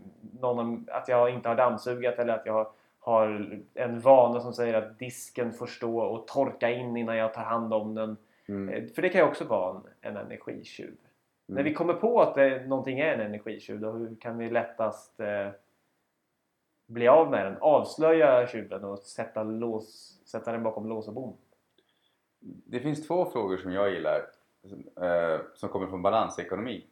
någon, 0.41 0.87
att 0.91 1.07
jag 1.07 1.29
inte 1.29 1.49
har 1.49 1.55
dammsugat 1.55 2.19
eller 2.19 2.33
att 2.33 2.45
jag 2.45 2.67
har, 2.99 3.59
en 3.73 3.99
vana 3.99 4.39
som 4.39 4.53
säger 4.53 4.73
att 4.73 4.99
disken 4.99 5.53
får 5.53 5.65
stå 5.65 5.99
och 5.99 6.27
torka 6.27 6.69
in 6.69 6.97
innan 6.97 7.17
jag 7.17 7.33
tar 7.33 7.43
hand 7.43 7.73
om 7.73 7.95
den. 7.95 8.17
Mm. 8.47 8.69
Eh, 8.69 8.83
för 8.95 9.01
det 9.01 9.09
kan 9.09 9.21
ju 9.21 9.27
också 9.27 9.45
vara 9.45 9.81
en, 10.01 10.15
en 10.15 10.17
energitjuv. 10.17 10.87
Mm. 10.87 10.97
När 11.45 11.63
vi 11.63 11.73
kommer 11.73 11.93
på 11.93 12.21
att 12.21 12.35
det, 12.35 12.67
någonting 12.67 12.99
är 12.99 13.13
en 13.13 13.21
energitjuv, 13.21 13.79
då 13.79 13.91
hur 13.91 14.15
kan 14.15 14.37
vi 14.37 14.49
lättast 14.49 15.19
eh, 15.19 15.49
bli 16.87 17.07
av 17.07 17.31
med 17.31 17.45
den? 17.45 17.57
Avslöja 17.61 18.47
tjuven 18.47 18.83
och 18.83 18.99
sätta, 18.99 19.43
lås, 19.43 20.19
sätta 20.25 20.51
den 20.51 20.63
bakom 20.63 20.89
lås 20.89 21.07
och 21.07 21.13
bom? 21.13 21.37
Det 22.39 22.79
finns 22.79 23.07
två 23.07 23.25
frågor 23.25 23.57
som 23.57 23.71
jag 23.71 23.93
gillar 23.93 24.21
eh, 25.01 25.39
som 25.53 25.69
kommer 25.69 25.87
från 25.87 26.01
balansekonomi. 26.01 26.85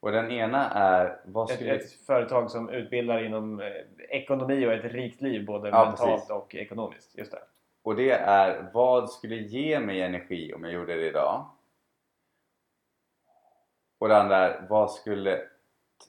Och 0.00 0.12
den 0.12 0.30
ena 0.30 0.70
är... 0.70 1.20
Vad 1.24 1.50
skulle... 1.50 1.74
ett, 1.74 1.82
ett 1.82 1.92
företag 1.92 2.50
som 2.50 2.70
utbildar 2.70 3.24
inom 3.24 3.60
eh, 3.60 3.66
ekonomi 4.08 4.66
och 4.66 4.72
ett 4.72 4.92
rikt 4.92 5.20
liv 5.20 5.46
både 5.46 5.68
ja, 5.68 5.84
mentalt 5.84 6.10
precis. 6.10 6.30
och 6.30 6.54
ekonomiskt. 6.54 7.18
Just 7.18 7.32
det. 7.32 7.42
Och 7.82 7.96
det 7.96 8.10
är 8.10 8.70
vad 8.72 9.10
skulle 9.10 9.36
ge 9.36 9.80
mig 9.80 10.02
energi 10.02 10.54
om 10.54 10.64
jag 10.64 10.72
gjorde 10.72 10.94
det 10.94 11.06
idag? 11.06 11.50
Och 13.98 14.08
det 14.08 14.16
andra 14.16 14.36
är 14.36 14.66
vad 14.68 14.90
skulle... 14.90 15.49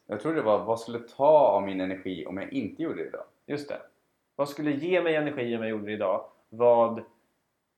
Jag 0.08 0.22
tror 0.22 0.34
det 0.34 0.42
var 0.42 0.66
vad 0.66 0.80
skulle 0.80 1.00
ta 1.00 1.40
av 1.40 1.64
min 1.64 1.82
energi 1.82 2.26
om 2.26 2.38
jag 2.38 2.54
inte 2.54 2.84
gjorde 2.84 3.04
det 3.04 3.08
idag? 3.08 3.26
Just 3.46 3.70
det. 3.70 3.82
Vad 4.36 4.50
skulle 4.50 4.72
ge 4.72 5.02
mig 5.02 5.16
energi 5.16 5.56
om 5.56 5.62
jag 5.62 5.70
gjorde 5.70 5.86
det 5.86 5.92
idag? 5.92 6.26
Vad 6.50 7.04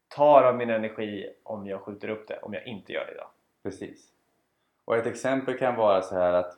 tar 0.08 0.43
av 0.43 0.58
min 0.58 0.70
energi 0.70 1.34
om 1.43 1.67
jag 1.67 1.82
skjuter 1.82 2.10
upp 2.10 2.27
det, 2.27 2.39
om 2.41 2.53
jag 2.53 2.67
inte 2.67 2.93
gör 2.93 3.05
det 3.05 3.12
idag. 3.12 3.29
Precis. 3.63 4.10
Och 4.86 4.98
ett 4.98 5.05
exempel 5.05 5.58
kan 5.58 5.75
vara 5.75 6.01
så 6.01 6.15
här 6.15 6.34
att 6.34 6.58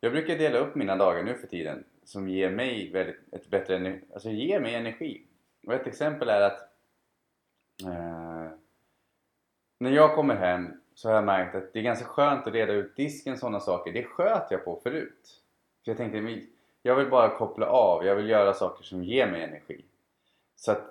jag 0.00 0.12
brukar 0.12 0.38
dela 0.38 0.58
upp 0.58 0.74
mina 0.74 0.96
dagar 0.96 1.22
nu 1.22 1.34
för 1.34 1.46
tiden 1.46 1.84
som 2.04 2.28
ger 2.28 2.50
mig 2.50 2.92
väldigt, 2.92 3.34
ett 3.34 3.50
bättre 3.50 4.00
alltså 4.12 4.30
ger 4.30 4.60
mig 4.60 4.74
energi. 4.74 5.26
Och 5.66 5.74
ett 5.74 5.86
exempel 5.86 6.28
är 6.28 6.40
att 6.40 6.60
eh, 7.84 8.50
när 9.78 9.90
jag 9.90 10.14
kommer 10.14 10.36
hem 10.36 10.80
så 10.96 11.08
har 11.08 11.14
jag 11.14 11.24
märkt 11.24 11.54
att 11.54 11.72
det 11.72 11.78
är 11.78 11.82
ganska 11.82 12.04
skönt 12.04 12.46
att 12.46 12.52
reda 12.52 12.72
ut 12.72 12.96
disken 12.96 13.38
sådana 13.38 13.60
saker. 13.60 13.92
Det 13.92 14.04
sköt 14.04 14.50
jag 14.50 14.64
på 14.64 14.80
förut. 14.82 15.42
För 15.84 15.90
jag 15.90 15.96
tänkte 15.96 16.42
jag 16.82 16.96
vill 16.96 17.10
bara 17.10 17.38
koppla 17.38 17.66
av, 17.66 18.04
jag 18.04 18.16
vill 18.16 18.28
göra 18.28 18.54
saker 18.54 18.84
som 18.84 19.04
ger 19.04 19.30
mig 19.30 19.42
energi. 19.42 19.84
Så 20.56 20.72
att 20.72 20.82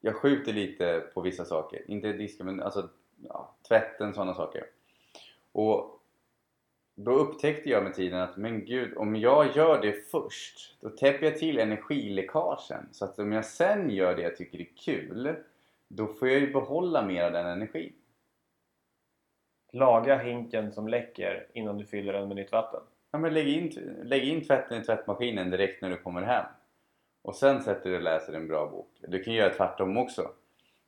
jag 0.00 0.16
skjuter 0.16 0.52
lite 0.52 1.04
på 1.14 1.20
vissa 1.20 1.44
saker. 1.44 1.90
Inte 1.90 2.12
disken 2.12 2.46
men 2.46 2.62
alltså 2.62 2.88
ja, 3.28 3.54
tvätten, 3.68 4.14
sådana 4.14 4.34
saker. 4.34 4.64
Och 5.52 6.00
då 6.94 7.12
upptäckte 7.12 7.70
jag 7.70 7.82
med 7.82 7.94
tiden 7.94 8.20
att 8.20 8.36
men 8.36 8.64
gud, 8.64 8.96
om 8.96 9.16
jag 9.16 9.56
gör 9.56 9.82
det 9.82 10.10
först 10.10 10.76
då 10.80 10.88
täpper 10.88 11.26
jag 11.26 11.38
till 11.38 11.58
energiläckagen. 11.58 12.88
Så 12.92 13.04
att 13.04 13.18
om 13.18 13.32
jag 13.32 13.44
sen 13.44 13.90
gör 13.90 14.16
det 14.16 14.22
jag 14.22 14.36
tycker 14.36 14.60
är 14.60 14.68
kul 14.76 15.34
då 15.88 16.06
får 16.06 16.28
jag 16.28 16.40
ju 16.40 16.52
behålla 16.52 17.02
mer 17.02 17.24
av 17.24 17.32
den 17.32 17.46
energin. 17.46 17.92
Laga 19.72 20.18
hinken 20.18 20.72
som 20.72 20.88
läcker 20.88 21.46
innan 21.52 21.78
du 21.78 21.84
fyller 21.84 22.12
den 22.12 22.28
med 22.28 22.36
nytt 22.36 22.52
vatten. 22.52 22.80
Ja 23.10 23.18
men 23.18 23.34
lägg 23.34 23.48
in, 23.48 23.72
lägg 24.02 24.24
in 24.24 24.44
tvätten 24.44 24.82
i 24.82 24.84
tvättmaskinen 24.84 25.50
direkt 25.50 25.82
när 25.82 25.90
du 25.90 25.96
kommer 25.96 26.22
hem 26.22 26.44
och 27.22 27.34
sen 27.34 27.62
sätter 27.62 27.90
du 27.90 27.96
och 27.96 28.02
läser 28.02 28.32
en 28.32 28.48
bra 28.48 28.66
bok. 28.66 28.88
Du 29.00 29.22
kan 29.22 29.34
göra 29.34 29.54
tvärtom 29.54 29.96
också. 29.96 30.30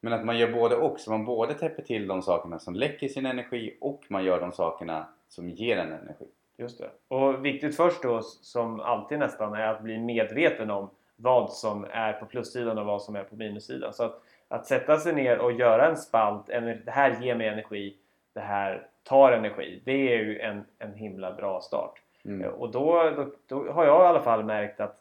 Men 0.00 0.12
att 0.12 0.24
man 0.24 0.38
gör 0.38 0.52
både 0.52 0.76
och, 0.76 1.00
så 1.00 1.10
man 1.10 1.24
både 1.24 1.54
täpper 1.54 1.82
till 1.82 2.06
de 2.06 2.22
sakerna 2.22 2.58
som 2.58 2.74
läcker 2.74 3.08
sin 3.08 3.26
energi 3.26 3.76
och 3.80 4.04
man 4.08 4.24
gör 4.24 4.40
de 4.40 4.52
sakerna 4.52 5.08
som 5.28 5.50
ger 5.50 5.76
en 5.76 5.92
energi. 5.92 6.26
Just 6.56 6.78
det. 6.78 6.90
Och 7.08 7.44
viktigt 7.44 7.76
först 7.76 8.02
då, 8.02 8.22
som 8.22 8.80
alltid 8.80 9.18
nästan, 9.18 9.54
är 9.54 9.66
att 9.66 9.82
bli 9.82 9.98
medveten 9.98 10.70
om 10.70 10.90
vad 11.16 11.52
som 11.52 11.86
är 11.90 12.12
på 12.12 12.26
plussidan 12.26 12.78
och 12.78 12.86
vad 12.86 13.02
som 13.02 13.16
är 13.16 13.24
på 13.24 13.36
minussidan. 13.36 13.92
Så 13.92 14.04
att, 14.04 14.22
att 14.48 14.66
sätta 14.66 14.98
sig 14.98 15.14
ner 15.14 15.38
och 15.38 15.52
göra 15.52 15.88
en 15.88 15.96
spalt, 15.96 16.46
det 16.46 16.90
här 16.90 17.22
ger 17.22 17.34
mig 17.34 17.48
energi, 17.48 17.96
det 18.34 18.40
här 18.40 18.86
tar 19.02 19.32
energi. 19.32 19.82
Det 19.84 20.14
är 20.14 20.18
ju 20.18 20.40
en, 20.40 20.64
en 20.78 20.94
himla 20.94 21.32
bra 21.32 21.60
start. 21.60 22.00
Mm. 22.24 22.50
Och 22.50 22.70
då, 22.70 23.10
då, 23.16 23.26
då, 23.46 23.72
har 23.72 23.84
jag 23.84 24.04
i 24.04 24.06
alla 24.06 24.22
fall 24.22 24.44
märkt 24.44 24.80
att 24.80 24.96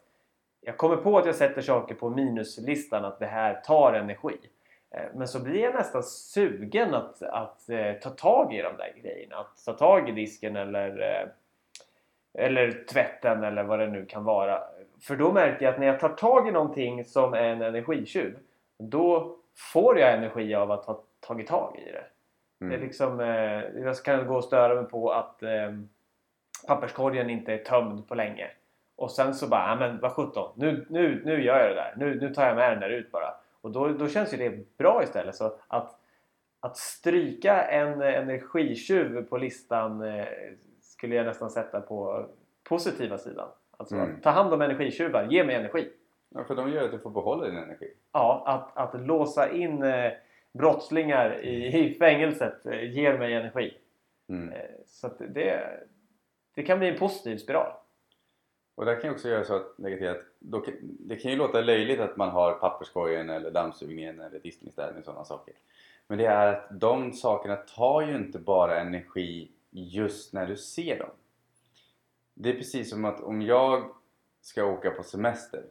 jag 0.60 0.76
kommer 0.76 0.96
på 0.96 1.18
att 1.18 1.26
jag 1.26 1.34
sätter 1.34 1.62
saker 1.62 1.94
på 1.94 2.10
minuslistan 2.10 3.04
att 3.04 3.18
det 3.18 3.26
här 3.26 3.54
tar 3.54 3.92
energi. 3.92 4.36
Eh, 4.90 5.02
men 5.14 5.28
så 5.28 5.42
blir 5.42 5.60
jag 5.60 5.74
nästan 5.74 6.02
sugen 6.02 6.94
att, 6.94 7.22
att 7.22 7.68
eh, 7.68 7.92
ta 7.92 8.10
tag 8.10 8.54
i 8.54 8.62
de 8.62 8.76
där 8.76 8.92
grejerna. 9.02 9.36
Att 9.36 9.64
ta 9.64 9.72
tag 9.72 10.08
i 10.08 10.12
disken 10.12 10.56
eller, 10.56 11.00
eh, 11.00 11.28
eller 12.44 12.84
tvätten 12.92 13.44
eller 13.44 13.62
vad 13.62 13.78
det 13.78 13.86
nu 13.86 14.06
kan 14.06 14.24
vara. 14.24 14.62
För 15.00 15.16
då 15.16 15.32
märker 15.32 15.64
jag 15.64 15.74
att 15.74 15.80
när 15.80 15.86
jag 15.86 16.00
tar 16.00 16.08
tag 16.08 16.48
i 16.48 16.52
någonting 16.52 17.04
som 17.04 17.34
är 17.34 17.44
en 17.44 17.62
energitjuv 17.62 18.38
då 18.78 19.36
får 19.72 19.98
jag 19.98 20.12
energi 20.12 20.54
av 20.54 20.70
att 20.70 20.84
ha 20.84 21.02
tagit 21.20 21.46
tag 21.46 21.76
i 21.86 21.92
det. 21.92 22.04
Mm. 22.60 22.70
det 22.70 22.76
är 22.76 22.80
liksom, 22.86 23.20
jag 23.84 23.96
kan 23.96 24.26
gå 24.26 24.36
och 24.36 24.44
störa 24.44 24.74
mig 24.74 24.84
på 24.90 25.12
att 25.12 25.42
papperskorgen 26.66 27.30
inte 27.30 27.52
är 27.52 27.58
tömd 27.58 28.08
på 28.08 28.14
länge. 28.14 28.50
Och 28.96 29.10
sen 29.10 29.34
så 29.34 29.48
bara, 29.48 29.76
men 29.76 30.00
vad 30.00 30.12
sjutton, 30.12 30.52
nu, 30.56 30.86
nu, 30.88 31.22
nu 31.24 31.44
gör 31.44 31.58
jag 31.58 31.70
det 31.70 31.74
där. 31.74 31.94
Nu, 31.96 32.20
nu 32.20 32.34
tar 32.34 32.46
jag 32.46 32.56
med 32.56 32.70
den 32.70 32.80
där 32.80 32.88
ut 32.88 33.10
bara. 33.12 33.34
Och 33.60 33.70
då, 33.70 33.88
då 33.88 34.08
känns 34.08 34.34
ju 34.34 34.36
det 34.36 34.78
bra 34.78 35.02
istället. 35.02 35.34
Så 35.34 35.56
att, 35.68 36.00
att 36.60 36.76
stryka 36.76 37.62
en 37.62 38.02
energitjuv 38.02 39.22
på 39.22 39.36
listan 39.36 40.02
eh, 40.02 40.24
skulle 40.82 41.14
jag 41.14 41.26
nästan 41.26 41.50
sätta 41.50 41.80
på 41.80 42.26
positiva 42.68 43.18
sidan. 43.18 43.48
Alltså 43.76 43.94
Mm. 43.94 44.20
ta 44.20 44.30
hand 44.30 44.52
om 44.54 44.62
energitjuvar, 44.62 45.26
ge 45.30 45.44
mig 45.44 45.54
energi. 45.54 45.90
Ja, 46.28 46.44
för 46.44 46.54
de 46.54 46.70
gör 46.70 46.84
att 46.84 46.90
du 46.90 46.98
får 46.98 47.10
behålla 47.10 47.44
din 47.46 47.56
energi. 47.56 47.94
Ja, 48.12 48.42
att, 48.46 48.94
att 48.94 49.00
låsa 49.00 49.50
in 49.50 49.82
eh, 49.82 50.12
brottslingar 50.54 51.44
i, 51.44 51.78
i 51.78 51.94
fängelset 51.94 52.66
eh, 52.66 52.92
ger 52.92 53.18
mig 53.18 53.34
energi. 53.34 53.74
Mm. 54.28 54.52
Eh, 54.52 54.70
så 54.86 55.08
det, 55.18 55.80
det 56.54 56.62
kan 56.62 56.78
bli 56.78 56.88
en 56.88 56.98
positiv 56.98 57.36
spiral. 57.36 57.72
Och 58.74 58.84
där 58.84 58.94
kan 58.94 59.04
jag 59.04 59.14
också 59.14 59.28
göra 59.28 59.44
så 59.44 59.56
att, 59.56 59.84
att 59.84 60.24
då, 60.38 60.64
det 60.80 61.16
kan 61.16 61.30
ju 61.30 61.36
låta 61.36 61.60
löjligt 61.60 62.00
att 62.00 62.16
man 62.16 62.30
har 62.30 62.52
papperskorgen 62.52 63.30
eller 63.30 63.50
dammsugningen 63.50 64.20
eller 64.20 64.38
diskningsstädning 64.38 64.98
och 64.98 65.04
sådana 65.04 65.24
saker. 65.24 65.54
Men 66.06 66.18
det 66.18 66.26
är 66.26 66.52
att 66.52 66.80
de 66.80 67.12
sakerna 67.12 67.56
tar 67.56 68.02
ju 68.02 68.16
inte 68.16 68.38
bara 68.38 68.80
energi 68.80 69.50
just 69.70 70.32
när 70.32 70.46
du 70.46 70.56
ser 70.56 70.98
dem. 70.98 71.10
Det 72.34 72.50
är 72.50 72.54
precis 72.54 72.90
som 72.90 73.04
att 73.04 73.20
om 73.20 73.42
jag 73.42 73.90
ska 74.40 74.64
åka 74.64 74.90
på 74.90 75.02
semester 75.02 75.62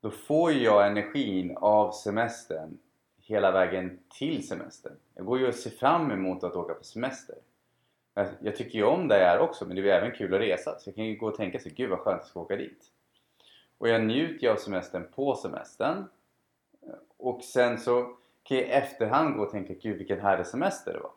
då 0.00 0.10
får 0.10 0.52
ju 0.52 0.62
jag 0.62 0.86
energin 0.86 1.56
av 1.56 1.92
semestern 1.92 2.78
hela 3.24 3.50
vägen 3.50 3.98
till 4.18 4.48
semestern. 4.48 4.92
Jag 5.14 5.26
går 5.26 5.38
ju 5.38 5.48
och 5.48 5.54
ser 5.54 5.70
fram 5.70 6.10
emot 6.10 6.44
att 6.44 6.56
åka 6.56 6.74
på 6.74 6.84
semester. 6.84 7.36
Jag, 8.14 8.26
jag 8.40 8.56
tycker 8.56 8.78
ju 8.78 8.84
om 8.84 9.08
det 9.08 9.14
här 9.14 9.38
också 9.38 9.66
men 9.66 9.76
det 9.76 9.82
är 9.82 9.84
ju 9.84 9.90
även 9.90 10.12
kul 10.12 10.34
att 10.34 10.40
resa 10.40 10.78
så 10.78 10.88
jag 10.88 10.94
kan 10.94 11.04
ju 11.04 11.16
gå 11.16 11.26
och 11.26 11.36
tänka 11.36 11.58
sig 11.58 11.72
gud 11.72 11.90
vad 11.90 11.98
skönt 11.98 12.20
jag 12.20 12.28
ska 12.28 12.40
åka 12.40 12.56
dit. 12.56 12.84
Och 13.78 13.88
jag 13.88 14.04
njuter 14.04 14.42
ju 14.46 14.52
av 14.52 14.56
semestern 14.56 15.08
på 15.14 15.34
semestern 15.34 16.04
och 17.16 17.42
sen 17.42 17.78
så 17.78 18.16
kan 18.42 18.56
jag 18.56 18.66
i 18.66 18.70
efterhand 18.70 19.36
gå 19.36 19.42
och 19.42 19.50
tänka 19.50 19.74
gud 19.74 19.98
vilken 19.98 20.20
härlig 20.20 20.46
semester 20.46 20.92
det 20.92 21.00
var. 21.00 21.12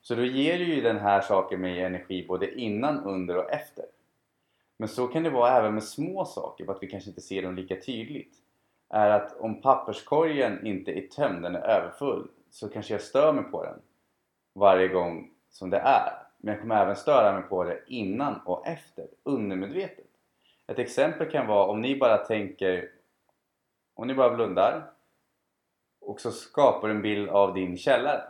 Så 0.00 0.14
då 0.14 0.24
ger 0.24 0.58
ju 0.58 0.80
den 0.80 0.98
här 0.98 1.20
saken 1.20 1.60
mig 1.60 1.80
energi 1.80 2.26
både 2.26 2.60
innan, 2.60 3.04
under 3.04 3.36
och 3.36 3.50
efter. 3.50 3.84
Men 4.76 4.88
så 4.88 5.08
kan 5.08 5.22
det 5.22 5.30
vara 5.30 5.58
även 5.58 5.74
med 5.74 5.84
små 5.84 6.24
saker, 6.24 6.64
för 6.64 6.72
att 6.72 6.82
vi 6.82 6.86
kanske 6.86 7.10
inte 7.10 7.20
ser 7.20 7.42
dem 7.42 7.54
lika 7.54 7.80
tydligt. 7.80 8.34
Är 8.90 9.10
att 9.10 9.36
om 9.40 9.60
papperskorgen 9.60 10.66
inte 10.66 10.90
är 10.98 11.06
tömd, 11.06 11.42
den 11.42 11.56
är 11.56 11.60
överfull, 11.60 12.28
så 12.50 12.68
kanske 12.68 12.94
jag 12.94 13.00
stör 13.00 13.32
mig 13.32 13.44
på 13.44 13.64
den 13.64 13.80
varje 14.54 14.88
gång 14.88 15.30
som 15.50 15.70
det 15.70 15.78
är. 15.78 16.12
Men 16.38 16.52
jag 16.54 16.60
kommer 16.60 16.82
även 16.82 16.96
störa 16.96 17.32
mig 17.32 17.42
på 17.42 17.64
det 17.64 17.80
innan 17.86 18.40
och 18.44 18.66
efter, 18.66 19.06
undermedvetet. 19.22 20.04
Ett 20.66 20.78
exempel 20.78 21.30
kan 21.30 21.46
vara 21.46 21.66
om 21.66 21.80
ni 21.80 21.98
bara 21.98 22.16
tänker, 22.16 22.90
om 23.94 24.06
ni 24.06 24.14
bara 24.14 24.30
blundar 24.34 24.90
och 26.00 26.20
så 26.20 26.30
skapar 26.30 26.88
du 26.88 26.94
en 26.94 27.02
bild 27.02 27.28
av 27.28 27.54
din 27.54 27.76
källare. 27.76 28.22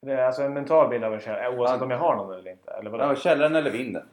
Det 0.00 0.12
är 0.12 0.24
alltså 0.26 0.42
en 0.42 0.54
mental 0.54 0.88
bild 0.88 1.04
av 1.04 1.14
en 1.14 1.20
källa, 1.20 1.50
oavsett 1.50 1.78
Ja. 1.78 1.84
om 1.84 1.90
jag 1.90 1.98
har 1.98 2.16
någon 2.16 2.38
eller 2.38 2.50
inte. 2.50 2.70
Eller 2.70 2.90
vadå? 2.90 3.04
Ja, 3.04 3.16
källaren 3.16 3.56
eller 3.56 3.70
vinden. 3.70 4.08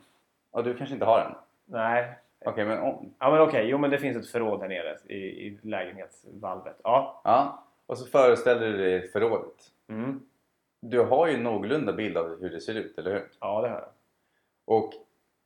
Och 0.51 0.63
du 0.63 0.77
kanske 0.77 0.93
inte 0.93 1.05
har 1.05 1.19
den? 1.19 1.35
Nej. 1.65 2.17
Okej, 2.45 2.65
men 2.65 2.79
om, 2.79 3.13
Ja 3.19 3.31
men 3.31 3.41
okej, 3.41 3.67
jo 3.69 3.77
men 3.77 3.89
det 3.89 3.97
finns 3.97 4.17
ett 4.17 4.31
förråd 4.31 4.61
här 4.61 4.67
nere 4.67 4.97
i, 5.07 5.15
i 5.15 5.59
lägenhetsvalvet. 5.61 6.75
Ja. 6.83 7.21
Ja, 7.23 7.63
och 7.85 7.97
så 7.97 8.05
föreställer 8.05 8.71
du 8.71 8.77
dig 8.77 9.07
förrådet. 9.07 9.71
Mm. 9.87 10.21
Du 10.81 10.99
har 10.99 11.27
ju 11.27 11.37
någorlunda 11.37 11.93
bild 11.93 12.17
av 12.17 12.41
hur 12.41 12.49
det 12.49 12.61
ser 12.61 12.75
ut, 12.75 12.97
eller 12.97 13.11
hur? 13.11 13.29
Ja, 13.39 13.61
det 13.61 13.67
har 13.67 13.75
jag. 13.75 13.89
Och 14.65 14.93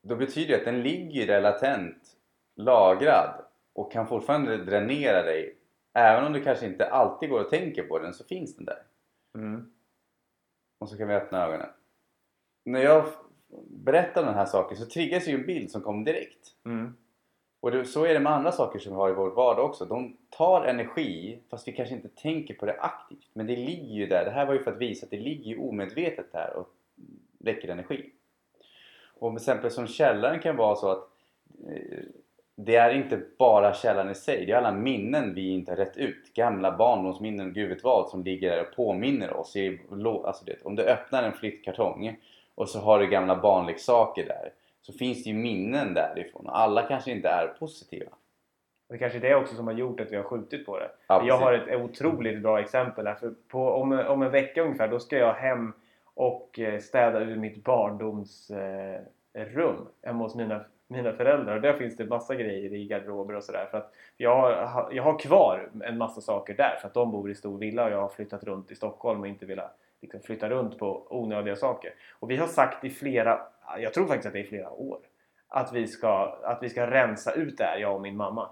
då 0.01 0.15
betyder 0.15 0.47
det 0.47 0.59
att 0.59 0.65
den 0.65 0.81
ligger 0.81 1.27
där 1.27 1.41
latent 1.41 2.17
lagrad 2.55 3.45
och 3.73 3.91
kan 3.91 4.07
fortfarande 4.07 4.57
dränera 4.57 5.23
dig. 5.23 5.55
Även 5.93 6.25
om 6.25 6.33
du 6.33 6.43
kanske 6.43 6.65
inte 6.65 6.89
alltid 6.89 7.29
går 7.29 7.39
och 7.39 7.49
tänker 7.49 7.83
på 7.83 7.99
den 7.99 8.13
så 8.13 8.23
finns 8.23 8.55
den 8.55 8.65
där. 8.65 8.83
Mm. 9.35 9.71
Och 10.79 10.89
så 10.89 10.97
kan 10.97 11.07
vi 11.07 11.13
öppna 11.13 11.45
ögonen. 11.45 11.69
När 12.65 12.79
jag 12.79 13.05
berättar 13.67 14.25
den 14.25 14.33
här 14.33 14.45
saken 14.45 14.77
så 14.77 14.85
triggas 14.85 15.27
ju 15.27 15.33
en 15.33 15.45
bild 15.45 15.71
som 15.71 15.81
kommer 15.81 16.05
direkt. 16.05 16.55
Mm. 16.65 16.95
Och 17.61 17.71
det, 17.71 17.85
så 17.85 18.05
är 18.05 18.13
det 18.13 18.19
med 18.19 18.33
andra 18.33 18.51
saker 18.51 18.79
som 18.79 18.91
vi 18.91 18.95
har 18.95 19.09
i 19.09 19.13
vår 19.13 19.29
vardag 19.29 19.65
också. 19.65 19.85
De 19.85 20.17
tar 20.29 20.65
energi 20.65 21.39
fast 21.49 21.67
vi 21.67 21.71
kanske 21.71 21.95
inte 21.95 22.09
tänker 22.09 22.53
på 22.53 22.65
det 22.65 22.79
aktivt. 22.79 23.29
Men 23.33 23.47
det 23.47 23.55
ligger 23.55 23.95
ju 23.95 24.05
där. 24.05 24.25
Det 24.25 24.31
här 24.31 24.45
var 24.45 24.53
ju 24.53 24.63
för 24.63 24.71
att 24.71 24.81
visa 24.81 25.05
att 25.05 25.11
det 25.11 25.19
ligger 25.19 25.45
ju 25.45 25.57
omedvetet 25.57 26.31
där 26.31 26.53
och 26.55 26.69
väcker 27.37 27.69
energi. 27.69 28.11
Och 29.19 29.31
till 29.31 29.37
exempel 29.37 29.71
som 29.71 29.87
källaren 29.87 30.39
kan 30.39 30.55
vara 30.55 30.75
så 30.75 30.89
att 30.89 31.09
eh, 31.67 32.03
det 32.55 32.75
är 32.75 32.93
inte 32.93 33.21
bara 33.37 33.73
källan 33.73 34.09
i 34.09 34.15
sig. 34.15 34.45
Det 34.45 34.51
är 34.51 34.57
alla 34.57 34.71
minnen 34.71 35.33
vi 35.33 35.49
inte 35.49 35.71
har 35.71 35.77
rätt 35.77 35.97
ut. 35.97 36.33
Gamla 36.33 36.77
barndomsminnen, 36.77 37.53
gud 37.53 37.69
vet 37.69 37.83
vad, 37.83 38.09
som 38.09 38.23
ligger 38.23 38.49
där 38.49 38.61
och 38.61 38.75
påminner 38.75 39.33
oss. 39.33 39.55
I, 39.55 39.81
alltså 40.25 40.45
det, 40.45 40.55
om 40.63 40.75
du 40.75 40.83
öppnar 40.83 41.23
en 41.23 41.33
flyttkartong 41.33 42.17
och 42.59 42.69
så 42.69 42.79
har 42.79 42.99
du 42.99 43.07
gamla 43.07 43.41
barnleksaker 43.41 44.25
där 44.25 44.51
så 44.81 44.93
finns 44.93 45.23
det 45.23 45.29
ju 45.29 45.35
minnen 45.35 45.93
därifrån 45.93 46.47
och 46.47 46.59
alla 46.59 46.83
kanske 46.83 47.11
inte 47.11 47.29
är 47.29 47.47
positiva. 47.47 48.11
Det 48.89 48.97
kanske 48.97 49.17
är 49.17 49.21
det 49.21 49.35
också 49.35 49.55
som 49.55 49.67
har 49.67 49.73
gjort 49.73 49.99
att 49.99 50.11
vi 50.11 50.15
har 50.15 50.23
skjutit 50.23 50.65
på 50.65 50.79
det. 50.79 50.91
Ja, 51.07 51.23
jag 51.25 51.37
har 51.37 51.53
ett 51.53 51.81
otroligt 51.81 52.41
bra 52.41 52.59
exempel 52.59 53.07
här. 53.07 53.15
För 53.15 53.33
på, 53.47 53.69
om, 53.69 53.91
om 53.91 54.21
en 54.21 54.31
vecka 54.31 54.61
ungefär 54.61 54.87
då 54.87 54.99
ska 54.99 55.17
jag 55.17 55.33
hem 55.33 55.73
och 56.13 56.59
eh, 56.59 56.79
städa 56.79 57.19
ur 57.19 57.35
mitt 57.35 57.63
barndomsrum 57.63 59.05
eh, 59.33 59.87
hemma 60.03 60.23
hos 60.23 60.35
mina, 60.35 60.65
mina 60.87 61.13
föräldrar. 61.13 61.55
Och 61.55 61.61
där 61.61 61.73
finns 61.73 61.97
det 61.97 62.05
massa 62.05 62.35
grejer 62.35 62.73
i 62.73 62.87
garderober 62.87 63.35
och 63.35 63.43
sådär. 63.43 63.67
För 63.71 63.77
att 63.77 63.93
jag, 64.17 64.67
har, 64.67 64.89
jag 64.91 65.03
har 65.03 65.19
kvar 65.19 65.69
en 65.83 65.97
massa 65.97 66.21
saker 66.21 66.53
där 66.53 66.77
för 66.81 66.87
att 66.87 66.93
de 66.93 67.11
bor 67.11 67.31
i 67.31 67.35
stor 67.35 67.57
villa 67.57 67.85
och 67.85 67.91
jag 67.91 68.01
har 68.01 68.09
flyttat 68.09 68.43
runt 68.43 68.71
i 68.71 68.75
Stockholm 68.75 69.21
och 69.21 69.27
inte 69.27 69.45
velat 69.45 69.77
liksom, 70.01 70.21
flytta 70.21 70.49
runt 70.49 70.79
på 70.79 71.07
onödiga 71.09 71.55
saker. 71.55 71.93
Och 72.19 72.31
vi 72.31 72.37
har 72.37 72.47
sagt 72.47 72.85
i 72.85 72.89
flera, 72.89 73.39
jag 73.79 73.93
tror 73.93 74.07
faktiskt 74.07 74.27
att 74.27 74.33
det 74.33 74.39
är 74.39 74.43
i 74.43 74.47
flera 74.47 74.71
år, 74.71 74.99
att 75.47 75.73
vi 75.73 75.87
ska, 75.87 76.39
att 76.43 76.63
vi 76.63 76.69
ska 76.69 76.91
rensa 76.91 77.33
ut 77.33 77.57
det 77.57 77.63
här, 77.63 77.77
jag 77.77 77.95
och 77.95 78.01
min 78.01 78.17
mamma. 78.17 78.49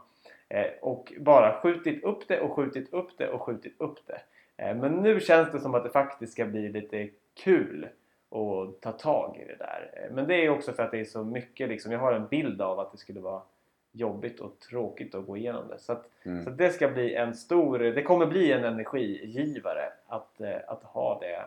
Eh, 0.49 0.67
och 0.81 1.13
bara 1.19 1.61
skjutit 1.61 2.03
upp 2.03 2.27
det 2.27 2.39
och 2.39 2.55
skjutit 2.55 2.93
upp 2.93 3.17
det 3.17 3.29
och 3.29 3.41
skjutit 3.41 3.75
upp 3.77 3.99
det. 4.07 4.21
Eh, 4.57 4.75
men 4.75 4.91
nu 4.91 5.19
känns 5.19 5.51
det 5.51 5.59
som 5.59 5.75
att 5.75 5.83
det 5.83 5.89
faktiskt 5.89 6.33
ska 6.33 6.45
bli 6.45 6.69
lite 6.69 7.09
kul 7.43 7.89
att 8.31 8.81
ta 8.81 8.91
tag 8.91 9.37
i 9.37 9.45
det 9.45 9.55
där. 9.55 9.91
Eh, 9.93 10.15
men 10.15 10.27
det 10.27 10.45
är 10.45 10.49
också 10.49 10.73
för 10.73 10.83
att 10.83 10.91
det 10.91 10.99
är 10.99 11.05
så 11.05 11.23
mycket 11.23 11.69
liksom, 11.69 11.91
jag 11.91 11.99
har 11.99 12.13
en 12.13 12.27
bild 12.27 12.61
av 12.61 12.79
att 12.79 12.91
det 12.91 12.97
skulle 12.97 13.19
vara 13.19 13.41
jobbigt 13.91 14.39
och 14.39 14.59
tråkigt 14.59 15.15
att 15.15 15.25
gå 15.25 15.37
igenom 15.37 15.67
det. 15.67 15.79
Så, 15.79 15.91
att, 15.91 16.05
Mm. 16.25 16.43
så 16.43 16.49
det 16.49 16.69
ska 16.71 16.87
bli 16.87 17.15
en 17.15 17.35
stor, 17.35 17.79
det 17.79 18.03
kommer 18.03 18.25
bli 18.25 18.51
en 18.51 18.63
energigivare 18.63 19.93
att, 20.07 20.41
eh, 20.41 20.57
att 20.67 20.83
ha 20.83 21.19
det 21.19 21.45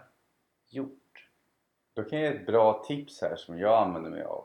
gjort. 0.70 1.28
Då 1.94 2.02
kan 2.04 2.20
jag 2.20 2.32
ge 2.32 2.38
ett 2.40 2.46
bra 2.46 2.82
tips 2.86 3.22
här 3.22 3.36
som 3.36 3.58
jag 3.58 3.82
använder 3.82 4.10
mig 4.10 4.22
av. 4.22 4.44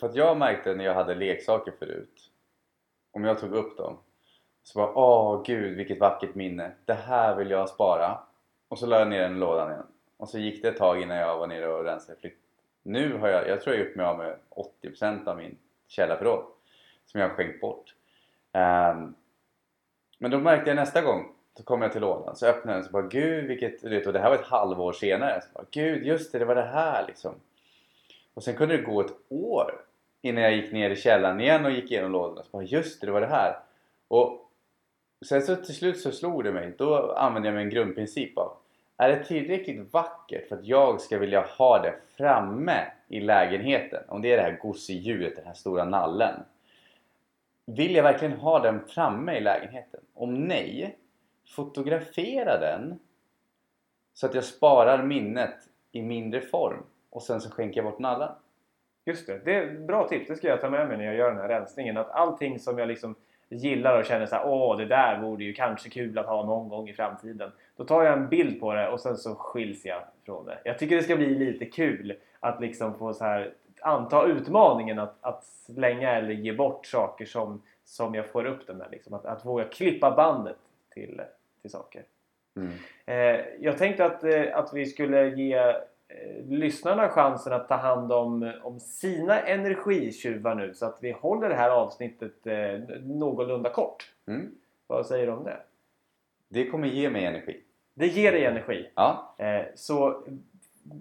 För 0.00 0.06
att 0.06 0.14
jag 0.14 0.36
märkte 0.38 0.74
när 0.74 0.84
jag 0.84 0.94
hade 0.94 1.14
leksaker 1.14 1.72
förut, 1.78 2.30
om 3.10 3.24
jag 3.24 3.38
tog 3.38 3.52
upp 3.52 3.76
dem, 3.76 3.98
så 4.62 4.78
bara 4.78 4.92
åh 4.94 5.42
gud 5.46 5.76
vilket 5.76 6.00
vackert 6.00 6.34
minne, 6.34 6.72
det 6.84 6.94
här 6.94 7.36
vill 7.36 7.50
jag 7.50 7.68
spara. 7.68 8.18
Och 8.68 8.78
så 8.78 8.86
la 8.86 8.98
jag 8.98 9.08
ner 9.08 9.20
den 9.22 9.36
i 9.36 9.38
lådan 9.38 9.70
igen. 9.70 9.86
Och 10.16 10.28
så 10.28 10.38
gick 10.38 10.62
det 10.62 10.68
ett 10.68 10.76
tag 10.76 11.02
innan 11.02 11.16
jag 11.16 11.38
var 11.38 11.46
nere 11.46 11.68
och 11.74 11.84
rensade 11.84 12.18
flytt. 12.18 12.38
Nu 12.82 13.18
har 13.18 13.28
jag, 13.28 13.48
jag 13.48 13.60
tror 13.60 13.76
jag 13.76 13.86
gjort 13.86 13.96
mig 13.96 14.06
av 14.06 14.18
med 14.18 14.36
80% 14.82 15.28
av 15.28 15.36
min 15.36 15.58
källarförråd 15.88 16.44
som 17.06 17.20
jag 17.20 17.28
har 17.28 17.34
skänkt 17.34 17.60
bort. 17.60 17.94
Um, 18.52 19.14
men 20.18 20.30
då 20.30 20.38
märkte 20.38 20.70
jag 20.70 20.76
nästa 20.76 21.02
gång 21.02 21.32
så 21.56 21.62
kom 21.62 21.82
jag 21.82 21.92
till 21.92 22.00
lådan 22.00 22.36
så 22.36 22.46
öppnade 22.46 22.72
jag 22.72 22.82
den 22.82 22.84
så 22.84 22.92
bara 22.92 23.06
gud 23.06 23.44
vilket, 23.44 23.84
vet, 23.84 24.06
och 24.06 24.12
det 24.12 24.18
här 24.18 24.30
var 24.30 24.36
ett 24.36 24.46
halvår 24.46 24.92
senare. 24.92 25.40
Så 25.40 25.48
bara, 25.54 25.64
gud 25.70 26.06
just 26.06 26.32
det, 26.32 26.38
det 26.38 26.44
var 26.44 26.54
det 26.54 26.62
här 26.62 27.06
liksom. 27.06 27.34
Och 28.34 28.42
sen 28.42 28.54
kunde 28.54 28.76
det 28.76 28.82
gå 28.82 29.00
ett 29.00 29.14
år 29.28 29.80
innan 30.22 30.42
jag 30.42 30.54
gick 30.54 30.72
ner 30.72 30.90
i 30.90 30.96
källaren 30.96 31.40
igen 31.40 31.64
och 31.64 31.70
gick 31.70 31.90
igenom 31.90 32.12
lådorna. 32.12 32.42
Så 32.42 32.48
bara, 32.50 32.62
just 32.62 33.00
det, 33.00 33.06
det 33.06 33.12
var 33.12 33.20
det 33.20 33.26
här. 33.26 33.56
Och 34.08 34.50
sen 35.26 35.42
så 35.42 35.56
till 35.56 35.74
slut 35.74 36.00
så 36.00 36.12
slog 36.12 36.44
det 36.44 36.52
mig. 36.52 36.74
Då 36.78 37.12
använde 37.12 37.48
jag 37.48 37.54
mig 37.54 37.64
en 37.64 37.70
grundprincip 37.70 38.38
av 38.38 38.56
är 38.96 39.08
det 39.08 39.24
tillräckligt 39.24 39.92
vackert 39.92 40.48
för 40.48 40.56
att 40.56 40.64
jag 40.64 41.00
ska 41.00 41.18
vilja 41.18 41.40
ha 41.40 41.82
det 41.82 41.94
framme 42.16 42.80
i 43.08 43.20
lägenheten? 43.20 44.02
Om 44.08 44.22
det 44.22 44.32
är 44.32 44.36
det 44.36 44.42
här 44.42 44.58
gosedjuret, 44.62 45.36
den 45.36 45.46
här 45.46 45.54
stora 45.54 45.84
nallen. 45.84 46.34
Vill 47.66 47.94
jag 47.94 48.02
verkligen 48.02 48.38
ha 48.38 48.58
den 48.58 48.86
framme 48.86 49.36
i 49.36 49.40
lägenheten? 49.40 50.00
Om 50.14 50.34
nej, 50.34 50.98
fotografera 51.56 52.60
den 52.60 52.98
så 54.14 54.26
att 54.26 54.34
jag 54.34 54.44
sparar 54.44 55.02
minnet 55.02 55.54
i 55.92 56.02
mindre 56.02 56.40
form 56.40 56.82
och 57.10 57.22
sen 57.22 57.40
så 57.40 57.50
skänker 57.50 57.82
jag 57.82 57.92
bort 57.92 57.98
nallen. 57.98 58.32
Just 59.04 59.26
det, 59.26 59.40
det 59.44 59.54
är 59.54 59.66
ett 59.66 59.86
bra 59.86 60.08
tips. 60.08 60.28
Det 60.28 60.36
ska 60.36 60.48
jag 60.48 60.60
ta 60.60 60.70
med 60.70 60.88
mig 60.88 60.96
när 60.96 61.04
jag 61.04 61.14
gör 61.14 61.30
den 61.30 61.40
här 61.40 61.48
rensningen. 61.48 61.96
Att 61.96 62.10
allting 62.10 62.58
som 62.58 62.78
jag 62.78 62.88
liksom 62.88 63.14
gillar 63.48 63.98
och 63.98 64.04
känner 64.04 64.26
så 64.26 64.36
här, 64.36 64.46
åh 64.46 64.76
det 64.76 64.84
där 64.84 65.20
vore 65.20 65.44
ju 65.44 65.52
kanske 65.52 65.90
kul 65.90 66.18
att 66.18 66.26
ha 66.26 66.44
någon 66.44 66.68
gång 66.68 66.88
i 66.88 66.92
framtiden. 66.92 67.52
Då 67.76 67.84
tar 67.84 68.02
jag 68.02 68.18
en 68.18 68.28
bild 68.28 68.60
på 68.60 68.74
det 68.74 68.88
och 68.88 69.00
sen 69.00 69.16
så 69.16 69.34
skiljs 69.34 69.84
jag 69.84 70.02
från 70.24 70.46
det. 70.46 70.58
Jag 70.64 70.78
tycker 70.78 70.96
det 70.96 71.02
ska 71.02 71.16
bli 71.16 71.34
lite 71.34 71.64
kul 71.66 72.16
att 72.40 72.60
liksom 72.60 72.98
få 72.98 73.14
så 73.14 73.24
här 73.24 73.54
anta 73.82 74.26
utmaningen 74.26 74.98
att, 74.98 75.14
att 75.20 75.44
slänga 75.44 76.10
eller 76.10 76.32
ge 76.32 76.52
bort 76.52 76.86
saker 76.86 77.24
som, 77.24 77.62
som 77.84 78.14
jag 78.14 78.26
får 78.26 78.44
upp 78.44 78.66
den 78.66 78.78
där. 78.78 78.88
Liksom. 78.90 79.14
Att, 79.14 79.26
att 79.26 79.44
våga 79.44 79.64
klippa 79.64 80.10
bandet 80.10 80.56
till, 80.94 81.22
till 81.62 81.70
saker. 81.70 82.04
Mm. 82.56 82.72
Eh, 83.06 83.44
jag 83.60 83.78
tänkte 83.78 84.04
att, 84.04 84.24
eh, 84.24 84.56
att 84.56 84.74
vi 84.74 84.86
skulle 84.86 85.28
ge 85.28 85.54
eh, 85.54 85.76
lyssnarna 86.48 87.08
chansen 87.08 87.52
att 87.52 87.68
ta 87.68 87.76
hand 87.76 88.12
om, 88.12 88.52
om 88.62 88.80
sina 88.80 89.40
energitjuvar 89.40 90.54
nu 90.54 90.74
så 90.74 90.86
att 90.86 90.98
vi 91.00 91.12
håller 91.12 91.48
det 91.48 91.54
här 91.54 91.70
avsnittet 91.70 92.46
eh, 92.46 92.78
någorlunda 93.02 93.70
kort. 93.70 94.10
Mm. 94.26 94.54
Vad 94.86 95.06
säger 95.06 95.26
du 95.26 95.32
om 95.32 95.44
det? 95.44 95.60
Det 96.48 96.70
kommer 96.70 96.88
ge 96.88 97.10
mig 97.10 97.24
energi. 97.24 97.60
Det 97.94 98.06
ger 98.06 98.32
dig 98.32 98.44
energi. 98.44 98.90
Ja, 98.94 99.34
Eh, 99.42 99.64
så 99.74 100.24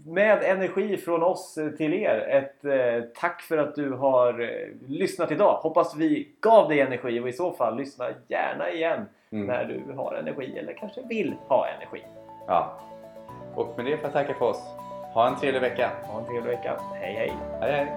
med 0.06 0.44
energi 0.44 0.98
från 0.98 1.24
oss 1.24 1.58
till 1.78 1.94
er, 1.94 2.20
ett 2.30 2.66
eh, 2.66 3.04
tack 3.22 3.42
för 3.42 3.58
att 3.58 3.76
du 3.76 3.92
har 3.92 4.40
eh, 4.42 4.48
lyssnat 4.88 5.32
idag. 5.32 5.54
Hoppas 5.62 5.96
vi 5.96 6.32
gav 6.42 6.70
dig 6.70 6.80
energi 6.80 7.20
och 7.20 7.30
i 7.30 7.34
så 7.34 7.52
fall 7.54 7.78
lyssna 7.78 8.06
gärna 8.28 8.70
igen 8.72 9.06
Mm. 9.34 9.48
när 9.48 9.66
du 9.66 9.94
har 9.98 10.14
energi 10.16 10.58
eller 10.58 10.74
kanske 10.74 11.02
vill 11.10 11.36
ha 11.48 11.68
energi. 11.68 12.04
ja. 12.48 12.80
Och 13.56 13.74
med 13.78 13.86
det 13.86 13.98
får 13.98 14.04
jag 14.06 14.14
tacka 14.14 14.34
för 14.34 14.46
oss. 14.46 14.62
Ha 15.14 15.28
en 15.28 15.36
trevlig 15.36 15.62
vecka. 15.62 15.92
Ha 16.08 16.20
en 16.20 16.26
trevlig 16.26 16.50
vecka. 16.52 16.78
Hej 16.94 17.14
hej! 17.14 17.34
Hej 17.62 17.72
hej! 17.72 17.88